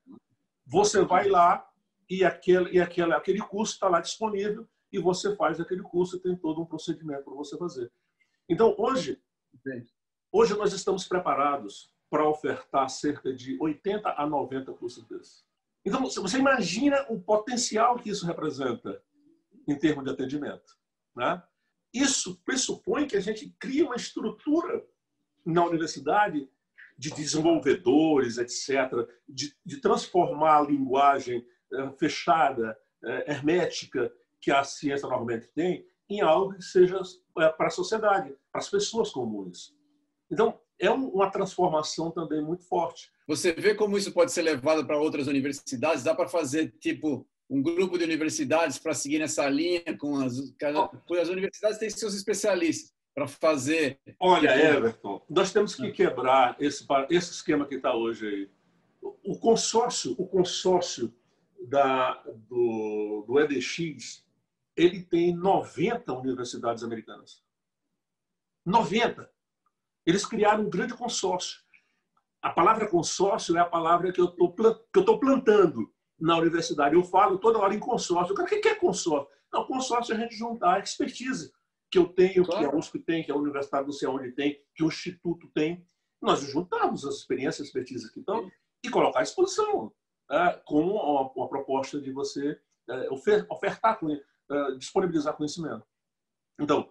[0.66, 1.68] você vai lá
[2.12, 6.20] e aquele, e aquele, aquele curso está lá disponível e você faz aquele curso e
[6.20, 7.90] tem todo um procedimento para você fazer.
[8.46, 9.18] Então, hoje,
[10.30, 15.42] hoje nós estamos preparados para ofertar cerca de 80 a 90 cursos desses.
[15.86, 19.02] Então, você imagina o potencial que isso representa
[19.66, 20.76] em termos de atendimento.
[21.16, 21.42] Né?
[21.94, 24.86] Isso pressupõe que a gente cria uma estrutura
[25.46, 26.46] na universidade
[26.98, 31.42] de desenvolvedores, etc., de, de transformar a linguagem
[31.98, 37.00] fechada, é, hermética, que a ciência normalmente tem, em algo que seja
[37.38, 39.74] é, para a sociedade, para as pessoas comuns.
[40.30, 43.10] Então, é uma transformação também muito forte.
[43.28, 46.02] Você vê como isso pode ser levado para outras universidades?
[46.02, 50.38] Dá para fazer tipo um grupo de universidades para seguir nessa linha com as
[51.20, 54.00] as universidades têm seus especialistas para fazer.
[54.18, 54.66] Olha, tipo...
[54.66, 58.50] Everton, nós temos que quebrar esse esse esquema que está hoje aí.
[59.24, 61.12] O consórcio, o consórcio
[61.68, 64.24] da do, do EDX,
[64.76, 67.42] ele tem 90 universidades americanas.
[68.64, 69.30] 90.
[70.06, 71.60] Eles criaram um grande consórcio.
[72.40, 74.34] A palavra consórcio é a palavra que eu
[74.96, 76.94] estou plantando na universidade.
[76.94, 78.34] Eu falo toda hora em consórcio.
[78.34, 79.28] O que é consórcio?
[79.52, 81.52] Não, consórcio é a gente juntar a expertise
[81.90, 82.70] que eu tenho, claro.
[82.70, 85.84] que a USP tem, que a Universidade do Céu onde tem, que o Instituto tem.
[86.20, 88.50] Nós juntamos as experiências, as expertises que estão
[88.82, 89.92] e colocar à exposição
[90.30, 92.58] é, como uma, uma, proposta de você
[92.88, 93.08] é,
[93.50, 93.98] ofertar,
[94.50, 95.84] é, disponibilizar conhecimento.
[96.58, 96.90] Então,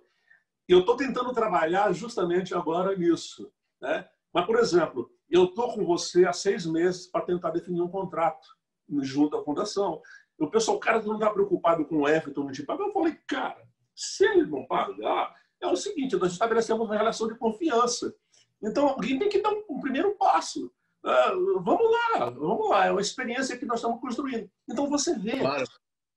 [0.67, 3.51] eu estou tentando trabalhar justamente agora nisso.
[3.81, 4.07] Né?
[4.33, 8.47] Mas, por exemplo, eu estou com você há seis meses para tentar definir um contrato
[9.01, 10.01] junto à fundação.
[10.37, 13.61] O pessoal, o cara não está preocupado com o Everton, tipo, eu falei, cara,
[13.95, 18.13] se ele não pagar, é o seguinte: nós estabelecemos uma relação de confiança.
[18.61, 20.71] Então, alguém tem que dar um, um primeiro passo.
[21.03, 24.49] Uh, vamos lá, vamos lá, é uma experiência que nós estamos construindo.
[24.69, 25.65] Então, você vê, claro.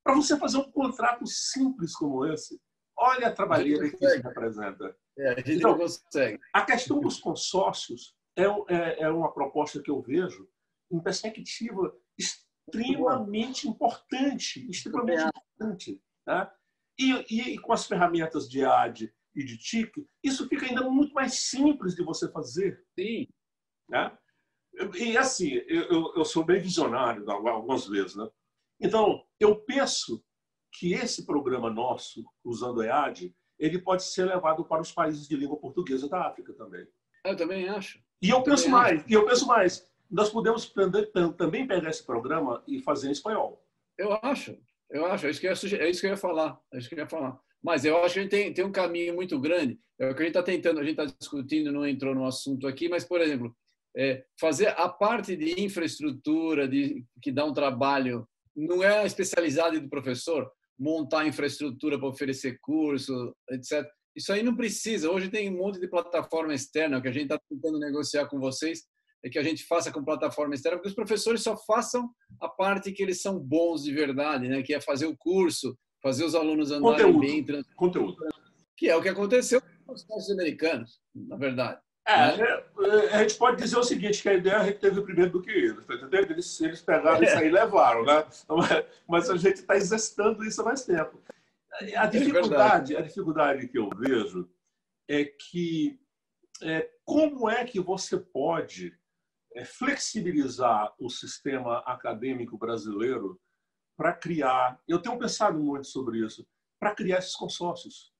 [0.04, 2.60] para você fazer um contrato simples como esse,
[2.96, 4.96] olha a trabalheira a que isso representa.
[5.16, 6.38] É, a gente então, não consegue.
[6.52, 10.48] A questão dos consórcios é, é, é uma proposta que eu vejo
[10.90, 16.00] em perspectiva extremamente importante, extremamente importante.
[16.24, 16.54] Tá?
[16.98, 21.48] E, e, com as ferramentas de AD e de TIC, isso fica ainda muito mais
[21.48, 22.84] simples de você fazer.
[22.98, 23.28] Sim.
[23.88, 24.16] Né?
[24.94, 28.16] E assim, eu, eu sou bem visionário algumas vezes.
[28.16, 28.28] Né?
[28.80, 30.22] Então, eu penso
[30.72, 35.36] que esse programa nosso, usando a EAD, ele pode ser levado para os países de
[35.36, 36.86] língua portuguesa da África também.
[37.24, 38.00] Eu também acho.
[38.20, 39.10] E eu, penso mais, acho.
[39.10, 40.72] e eu penso mais, nós podemos
[41.36, 43.64] também pegar esse programa e fazer em espanhol.
[43.96, 44.58] Eu acho,
[44.90, 46.88] eu acho, é isso que eu ia, é isso que eu ia falar, é isso
[46.88, 47.38] que eu ia falar.
[47.62, 49.78] Mas eu acho que a gente tem, tem um caminho muito grande.
[49.98, 52.66] É o que a gente está tentando, a gente está discutindo, não entrou no assunto
[52.66, 53.56] aqui, mas, por exemplo,
[53.96, 58.26] é, fazer a parte de infraestrutura, de, que dá um trabalho,
[58.56, 63.86] não é a especialidade do professor, montar infraestrutura para oferecer curso, etc.
[64.16, 65.10] Isso aí não precisa.
[65.10, 68.84] Hoje tem um monte de plataforma externa que a gente está tentando negociar com vocês,
[69.24, 72.92] é que a gente faça com plataforma externa, porque os professores só façam a parte
[72.92, 74.62] que eles são bons de verdade, né?
[74.62, 77.20] que é fazer o curso, fazer os alunos andarem Conteúdo.
[77.20, 77.44] bem.
[77.44, 77.66] Trans...
[77.74, 78.16] Conteúdo.
[78.76, 81.80] Que é o que aconteceu com os cursos americanos, na verdade.
[82.06, 82.64] É, né?
[82.78, 85.40] É, a gente pode dizer o seguinte, que a ideia a gente teve primeiro do
[85.40, 86.32] que eles, tá entendendo?
[86.32, 87.24] Eles, eles pegaram é.
[87.24, 88.26] isso aí e levaram, né?
[89.08, 91.18] Mas a gente está exercitando isso há mais tempo.
[91.96, 94.48] A é dificuldade, é a dificuldade que eu vejo
[95.08, 95.98] é que
[96.62, 98.96] é, como é que você pode
[99.54, 103.40] é, flexibilizar o sistema acadêmico brasileiro
[103.96, 106.46] para criar, eu tenho pensado muito sobre isso,
[106.78, 108.12] para criar esses consórcios.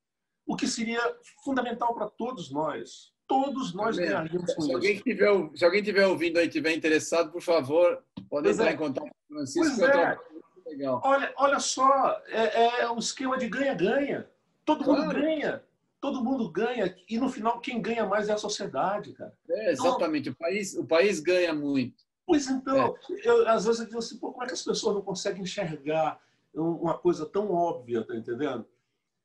[0.47, 1.01] O que seria
[1.43, 4.77] fundamental para todos nós, todos nós ganharíamos com se isso.
[4.77, 8.75] Alguém tiver, se alguém estiver ouvindo e estiver interessado, por favor, pode pois entrar é.
[8.75, 9.77] em contato com o Francisco.
[9.79, 10.19] Pois é.
[10.67, 11.01] Legal.
[11.05, 14.29] Olha, olha só, é, é um esquema de ganha-ganha.
[14.65, 15.03] Todo claro.
[15.03, 15.63] mundo ganha.
[16.01, 16.97] Todo mundo ganha.
[17.09, 19.33] E no final, quem ganha mais é a sociedade, cara.
[19.49, 20.29] É, exatamente.
[20.29, 22.03] Então, o, país, o país ganha muito.
[22.27, 23.29] Pois então, é.
[23.29, 26.19] eu, às vezes eu digo assim, como é que as pessoas não conseguem enxergar
[26.55, 28.67] uma coisa tão óbvia, tá entendendo?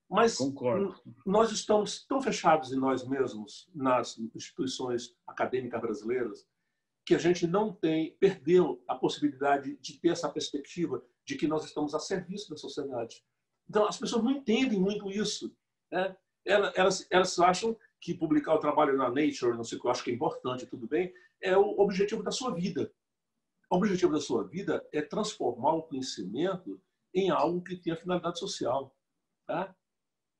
[0.10, 0.95] Mas Concordo.
[1.24, 6.47] nós estamos tão fechados em nós mesmos, nas instituições acadêmicas brasileiras,
[7.05, 11.64] que a gente não tem, perdeu a possibilidade de ter essa perspectiva de que nós
[11.64, 13.24] estamos a serviço da sociedade.
[13.70, 15.55] Então, as pessoas não entendem muito isso.
[15.91, 16.16] Né?
[16.43, 20.03] Elas, elas acham que publicar o trabalho na Nature, não sei o que eu acho
[20.03, 22.91] que é importante, tudo bem, é o objetivo da sua vida.
[23.70, 26.82] O objetivo da sua vida é transformar o conhecimento
[27.14, 28.95] em algo que tenha finalidade social.
[29.45, 29.76] Tá?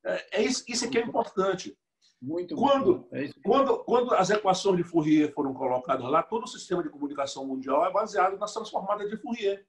[0.06, 1.78] É, é isso, isso aqui é importante.
[2.22, 6.84] Muito quando, é quando, quando as equações de Fourier foram colocadas lá, todo o sistema
[6.84, 9.66] de comunicação mundial é baseado nas transformadas de Fourier.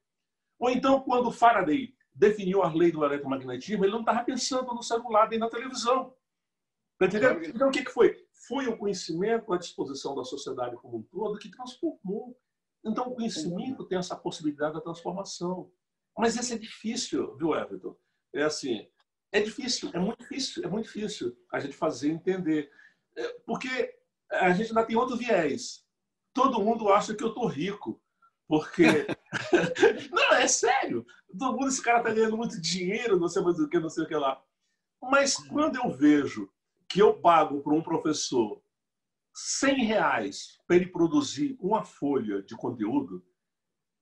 [0.58, 5.28] Ou então, quando Faraday definiu a lei do eletromagnetismo, ele não estava pensando no celular
[5.28, 6.14] nem na televisão.
[6.98, 7.44] Tá entendendo?
[7.44, 8.14] Então, o que foi?
[8.46, 12.36] Foi o conhecimento à disposição da sociedade como um todo que transformou.
[12.84, 15.70] Então, o conhecimento tem essa possibilidade da transformação.
[16.18, 17.96] Mas isso é difícil, viu, Everton?
[18.34, 18.86] É assim,
[19.32, 22.70] é difícil, é muito difícil, é muito difícil a gente fazer entender.
[23.16, 23.94] É, porque
[24.30, 25.84] a gente ainda tem outro viés.
[26.32, 28.00] Todo mundo acha que eu estou rico.
[28.48, 28.82] Porque.
[30.10, 31.06] não, é sério.
[31.38, 34.04] Todo mundo, esse cara está ganhando muito dinheiro, não sei mais o que, não sei
[34.04, 34.42] o que lá.
[35.00, 36.50] Mas quando eu vejo
[36.88, 38.60] que eu pago para um professor
[39.34, 43.24] 100 reais para ele produzir uma folha de conteúdo,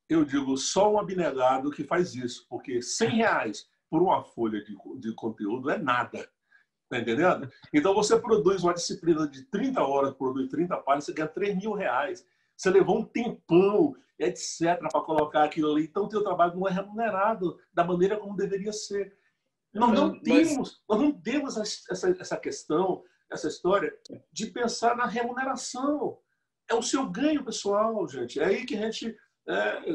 [0.08, 4.76] eu digo só um abnegado que faz isso, porque 100 reais por uma folha de,
[4.98, 6.28] de conteúdo é nada.
[6.88, 7.50] Tá entendendo?
[7.72, 11.72] Então você produz uma disciplina de 30 horas, produz 30 páginas, você ganha 3 mil
[11.72, 12.24] reais.
[12.56, 15.84] Você levou um tempão, etc., para colocar aquilo ali.
[15.84, 19.16] Então, o teu trabalho não é remunerado da maneira como deveria ser.
[19.72, 23.94] Nós não temos, nós não temos essa, essa questão, essa história
[24.32, 26.18] de pensar na remuneração.
[26.68, 28.40] É o seu ganho pessoal, gente.
[28.40, 29.16] É aí que a gente
[29.48, 29.90] é,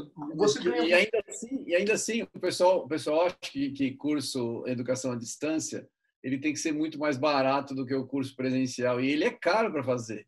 [0.88, 5.12] e, ainda assim, e ainda assim, o pessoal, o pessoal acha que, que curso educação
[5.12, 5.88] à distância
[6.24, 9.02] ele tem que ser muito mais barato do que o curso presencial.
[9.02, 10.26] E ele é caro para fazer.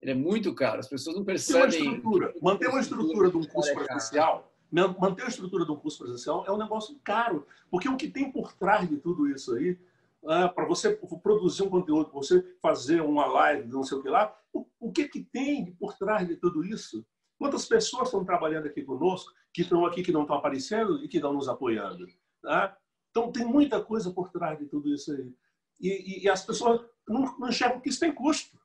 [0.00, 0.80] Ele é muito caro.
[0.80, 2.02] As pessoas não percebem.
[2.40, 6.44] Manter uma estrutura de um curso é presencial, manter a estrutura de um curso presencial
[6.46, 7.46] é um negócio caro.
[7.70, 9.78] Porque o que tem por trás de tudo isso aí,
[10.26, 14.34] é, para você produzir um conteúdo, você fazer uma live, não sei o que lá,
[14.52, 17.04] o, o que, que tem por trás de tudo isso?
[17.44, 21.18] Quantas pessoas estão trabalhando aqui conosco, que estão aqui, que não estão aparecendo e que
[21.18, 22.06] estão nos apoiando?
[22.40, 22.74] Tá?
[23.10, 25.30] Então, tem muita coisa por trás de tudo isso aí.
[25.78, 28.58] E, e, e as pessoas não, não enxergam que isso tem custo.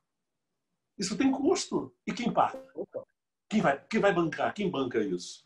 [0.98, 1.94] Isso tem custo.
[2.06, 2.58] E quem paga?
[3.50, 4.54] Quem vai, quem vai bancar?
[4.54, 5.44] Quem banca isso?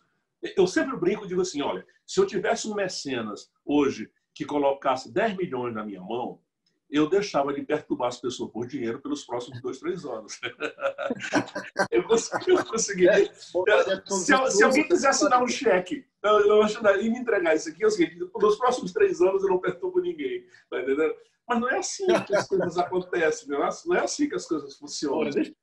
[0.57, 5.13] Eu sempre brinco e digo assim: olha, se eu tivesse um mecenas hoje que colocasse
[5.13, 6.41] 10 milhões na minha mão,
[6.91, 10.39] eu deixava de perturbar as pessoas por dinheiro pelos próximos dois, três anos.
[11.91, 13.25] eu, conseguiria.
[13.25, 13.35] É,
[14.07, 17.87] se, se, alguém quiser assinar um cheque eu, eu e me entregar isso aqui, é
[17.87, 20.45] o seguinte: nos próximos três anos eu não perturbo ninguém.
[20.71, 21.15] Tá entendendo?
[21.47, 25.29] Mas não é assim que as coisas acontecem, não é assim que as coisas funcionam.
[25.29, 25.55] Dizer,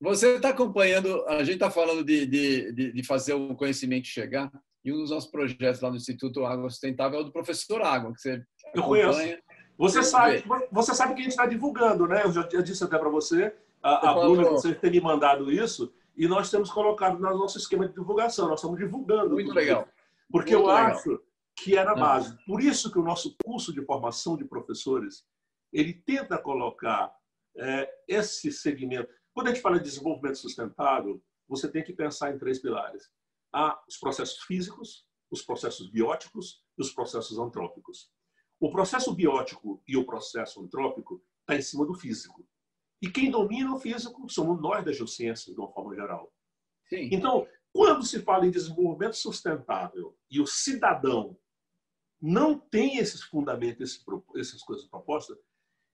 [0.00, 4.50] você está acompanhando, a gente está falando de, de, de fazer o conhecimento chegar,
[4.82, 8.14] e um dos nossos projetos lá no Instituto Água Sustentável é o do professor Água,
[8.14, 8.42] que você
[8.78, 9.42] Eu conheço.
[9.76, 12.24] Você sabe, você sabe que a gente está divulgando, né?
[12.24, 16.26] Eu já disse até para você, a, a Bruna, você tem me mandado isso, e
[16.26, 18.48] nós temos colocado no nosso esquema de divulgação.
[18.48, 19.34] Nós estamos divulgando.
[19.34, 19.82] Muito legal.
[19.82, 19.92] Isso.
[20.30, 20.90] Porque Muito eu legal.
[20.90, 21.22] acho
[21.56, 22.36] que era a base.
[22.44, 25.24] Por isso que o nosso curso de formação de professores,
[25.72, 27.14] ele tenta colocar
[27.56, 29.08] é, esse segmento.
[29.32, 33.08] Quando a gente fala de desenvolvimento sustentável, você tem que pensar em três pilares.
[33.52, 38.10] Há os processos físicos, os processos bióticos e os processos antrópicos.
[38.60, 42.46] O processo biótico e o processo antrópico está em cima do físico.
[43.00, 46.32] E quem domina o físico somos nós da geociência, de uma forma geral.
[46.88, 47.08] Sim.
[47.12, 51.38] Então, quando se fala em desenvolvimento sustentável e o cidadão
[52.20, 54.04] não tem esses fundamentos,
[54.36, 55.38] essas coisas propostas,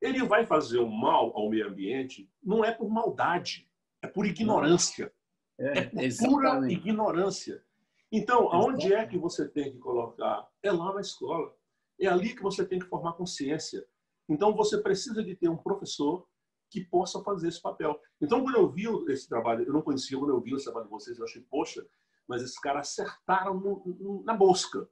[0.01, 3.69] ele vai fazer o mal ao meio ambiente, não é por maldade,
[4.03, 5.13] é por ignorância.
[5.59, 7.63] É, é por pura ignorância.
[8.11, 10.49] Então, aonde é que você tem que colocar?
[10.63, 11.55] É lá na escola.
[12.01, 13.87] É ali que você tem que formar consciência.
[14.29, 16.27] Então, você precisa de ter um professor
[16.71, 18.01] que possa fazer esse papel.
[18.21, 20.91] Então, quando eu vi esse trabalho, eu não conhecia, quando eu vi o trabalho de
[20.91, 21.87] vocês, eu achei, poxa,
[22.27, 24.89] mas esses caras acertaram no, no, na mosca.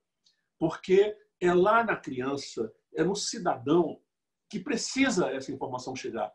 [0.59, 4.01] Porque é lá na criança, é no cidadão
[4.49, 6.33] que precisa essa informação chegar.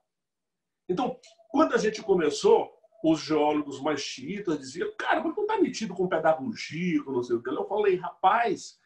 [0.90, 5.94] Então, quando a gente começou, os geólogos mais chiitas diziam, cara, mas não está metido
[5.94, 7.50] com pedagogia, com não sei o que.
[7.50, 8.80] Eu falei, rapaz,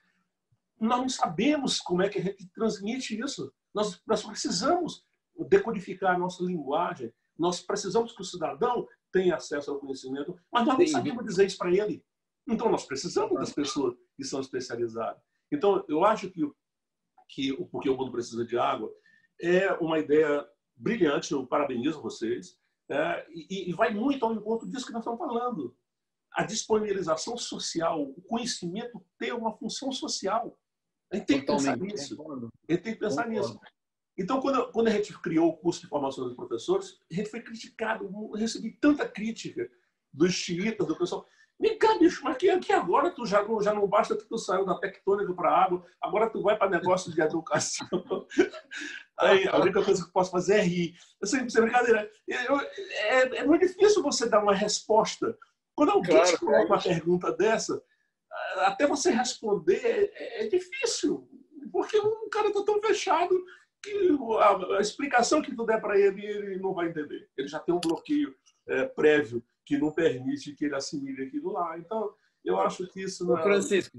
[0.81, 3.53] não sabemos como é que a gente transmite isso.
[3.73, 5.05] Nós, nós precisamos
[5.47, 7.13] decodificar a nossa linguagem.
[7.37, 11.57] Nós precisamos que o cidadão tenha acesso ao conhecimento, mas nós não sabemos dizer isso
[11.57, 12.03] para ele.
[12.47, 15.21] Então, nós precisamos das pessoas que são especializadas.
[15.51, 16.41] Então, eu acho que,
[17.29, 18.91] que o Porque o Mundo Precisa de Água
[19.39, 22.57] é uma ideia brilhante, eu parabenizo vocês,
[22.89, 25.75] é, e, e vai muito ao encontro disso que nós estamos falando.
[26.33, 30.57] A disponibilização social, o conhecimento ter uma função social.
[31.11, 32.21] A gente tem que pensar nisso.
[32.21, 33.49] A gente tem que pensar Concordo.
[33.49, 33.59] nisso.
[34.17, 37.41] Então, quando, quando a gente criou o curso de formação dos professores, a gente foi
[37.41, 39.69] criticado, eu recebi tanta crítica
[40.13, 41.25] dos xiitas, do pessoal.
[41.59, 44.37] Vem cá, bicho, mas que, que agora tu já não, já não basta que tu
[44.37, 47.87] saiu da tectônica para a água, agora tu vai para negócio de educação.
[49.19, 50.95] Aí a única coisa que eu posso fazer é rir.
[51.21, 52.09] Eu sei, sem brincadeira.
[52.27, 55.37] Eu, é, é, muito difícil você dar uma resposta.
[55.75, 57.81] Quando alguém claro, te coloca uma pergunta dessa,
[58.57, 61.27] até você responder é, é difícil.
[61.71, 63.41] Porque o cara está tão fechado
[63.81, 67.29] que a, a, explicação que tu der para ele, ele não vai entender.
[67.37, 68.35] Ele já tem um bloqueio
[68.67, 71.77] é, prévio que não permite que ele assimile aquilo lá.
[71.77, 72.13] Então,
[72.43, 73.43] eu acho que isso não é...
[73.43, 73.97] Francisco,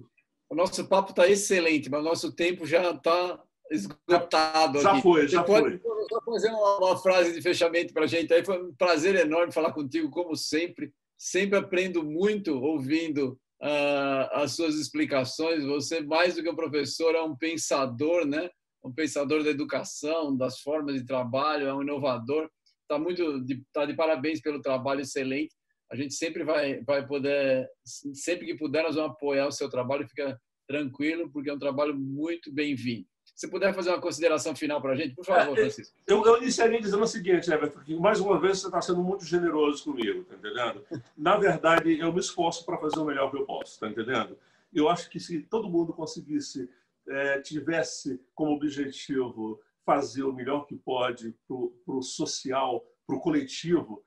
[0.51, 5.03] o nosso papo está excelente, mas o nosso tempo já está esgotado já aqui.
[5.03, 5.79] foi, já Você foi.
[5.79, 8.45] Pode fazer uma, uma, frase de fechamento para a gente aí.
[8.45, 10.93] Foi um prazer enorme falar contigo, como sempre.
[11.17, 15.65] Sempre aprendo muito ouvindo uh, as suas explicações.
[15.65, 18.51] Você, mais do que um professor, é um pensador, né?
[18.85, 22.49] Um pensador da educação, das formas de trabalho, é um inovador
[22.93, 25.55] está muito de, tá de parabéns pelo trabalho excelente.
[25.91, 30.09] A gente sempre vai, vai poder, sempre que puder, nós vamos apoiar o seu trabalho.
[30.09, 33.07] Fica tranquilo, porque é um trabalho muito bem-vindo.
[33.35, 35.97] Se puder fazer uma consideração final para a gente, por favor, é, Francisco.
[36.07, 39.25] Eu, eu iniciaria dizendo o seguinte, Everton, que mais uma vez você está sendo muito
[39.25, 40.85] generoso comigo, tá entendendo?
[41.17, 44.39] Na verdade, eu me esforço para fazer o melhor que eu posso, tá entendendo?
[44.73, 46.69] Eu acho que se todo mundo conseguisse,
[47.09, 54.05] é, tivesse como objetivo fazer o melhor que pode para o social, para o coletivo,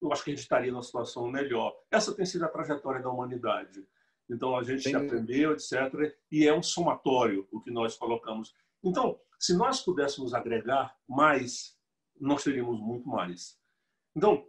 [0.00, 1.74] eu acho que a gente estaria numa situação melhor.
[1.90, 3.86] Essa tem sido a trajetória da humanidade.
[4.28, 4.94] Então, a gente Sim.
[4.94, 5.72] aprendeu, etc.
[6.30, 8.54] E é um somatório o que nós colocamos.
[8.82, 11.76] Então, se nós pudéssemos agregar mais,
[12.20, 13.58] nós teríamos muito mais.
[14.14, 14.46] Então,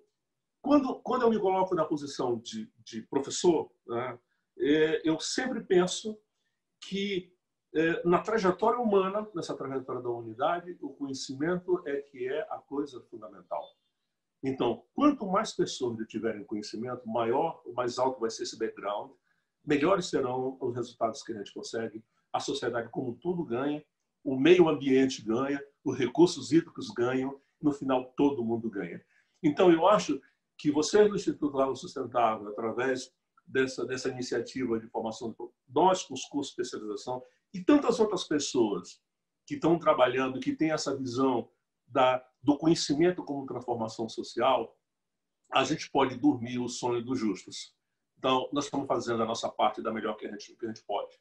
[0.61, 4.19] quando, quando eu me coloco na posição de, de professor, né,
[4.59, 6.19] é, eu sempre penso
[6.81, 7.31] que
[7.75, 13.01] é, na trajetória humana, nessa trajetória da humanidade, o conhecimento é que é a coisa
[13.09, 13.63] fundamental.
[14.43, 19.11] Então, quanto mais pessoas tiverem conhecimento, maior, mais alto vai ser esse background,
[19.67, 22.01] melhores serão os resultados que a gente consegue,
[22.31, 23.83] a sociedade como um todo ganha,
[24.23, 29.03] o meio ambiente ganha, os recursos hídricos ganham, no final todo mundo ganha.
[29.43, 30.21] Então, eu acho
[30.57, 33.13] que vocês do Instituto Água Sustentável, através
[33.45, 35.35] dessa, dessa iniciativa de formação,
[35.67, 37.21] nós com os cursos de especialização
[37.53, 39.01] e tantas outras pessoas
[39.45, 41.49] que estão trabalhando, que têm essa visão
[41.85, 44.77] da, do conhecimento como transformação social,
[45.51, 47.76] a gente pode dormir o sonho dos justos.
[48.17, 50.83] Então, nós estamos fazendo a nossa parte da melhor que a gente, que a gente
[50.83, 51.15] pode.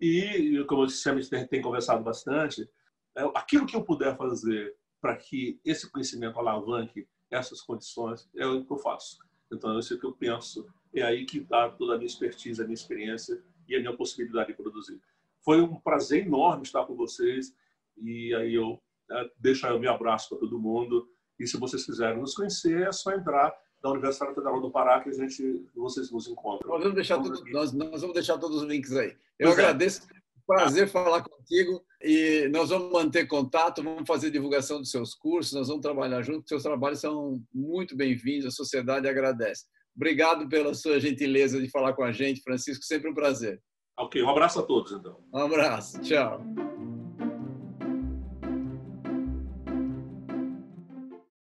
[0.00, 2.68] E, como eu sempre tem, tem conversado bastante,
[3.16, 8.64] é, aquilo que eu puder fazer para que esse conhecimento alavanque essas condições é o
[8.64, 9.18] que eu faço.
[9.52, 10.66] Então, é isso que eu penso.
[10.94, 14.48] É aí que está toda a minha expertise, a minha experiência e a minha possibilidade
[14.48, 15.00] de produzir.
[15.44, 17.54] Foi um prazer enorme estar com vocês
[17.96, 21.08] e aí eu é, deixo o meu abraço para todo mundo.
[21.38, 25.08] E se vocês quiserem nos conhecer, é só entrar na Universidade Federal do Pará que
[25.08, 26.68] a gente, vocês nos encontram.
[26.70, 29.16] Nós vamos deixar, tudo, nós, nós vamos deixar todos os links aí.
[29.38, 29.62] Eu pois é.
[29.62, 30.02] agradeço.
[30.14, 30.20] É.
[30.46, 35.68] Prazer falar contigo e nós vamos manter contato, vamos fazer divulgação dos seus cursos, nós
[35.68, 39.66] vamos trabalhar juntos, seus trabalhos são muito bem-vindos, a sociedade agradece.
[39.94, 43.62] Obrigado pela sua gentileza de falar com a gente, Francisco, sempre um prazer.
[43.96, 45.20] Ok, um abraço a todos, então.
[45.32, 46.40] Um abraço, tchau.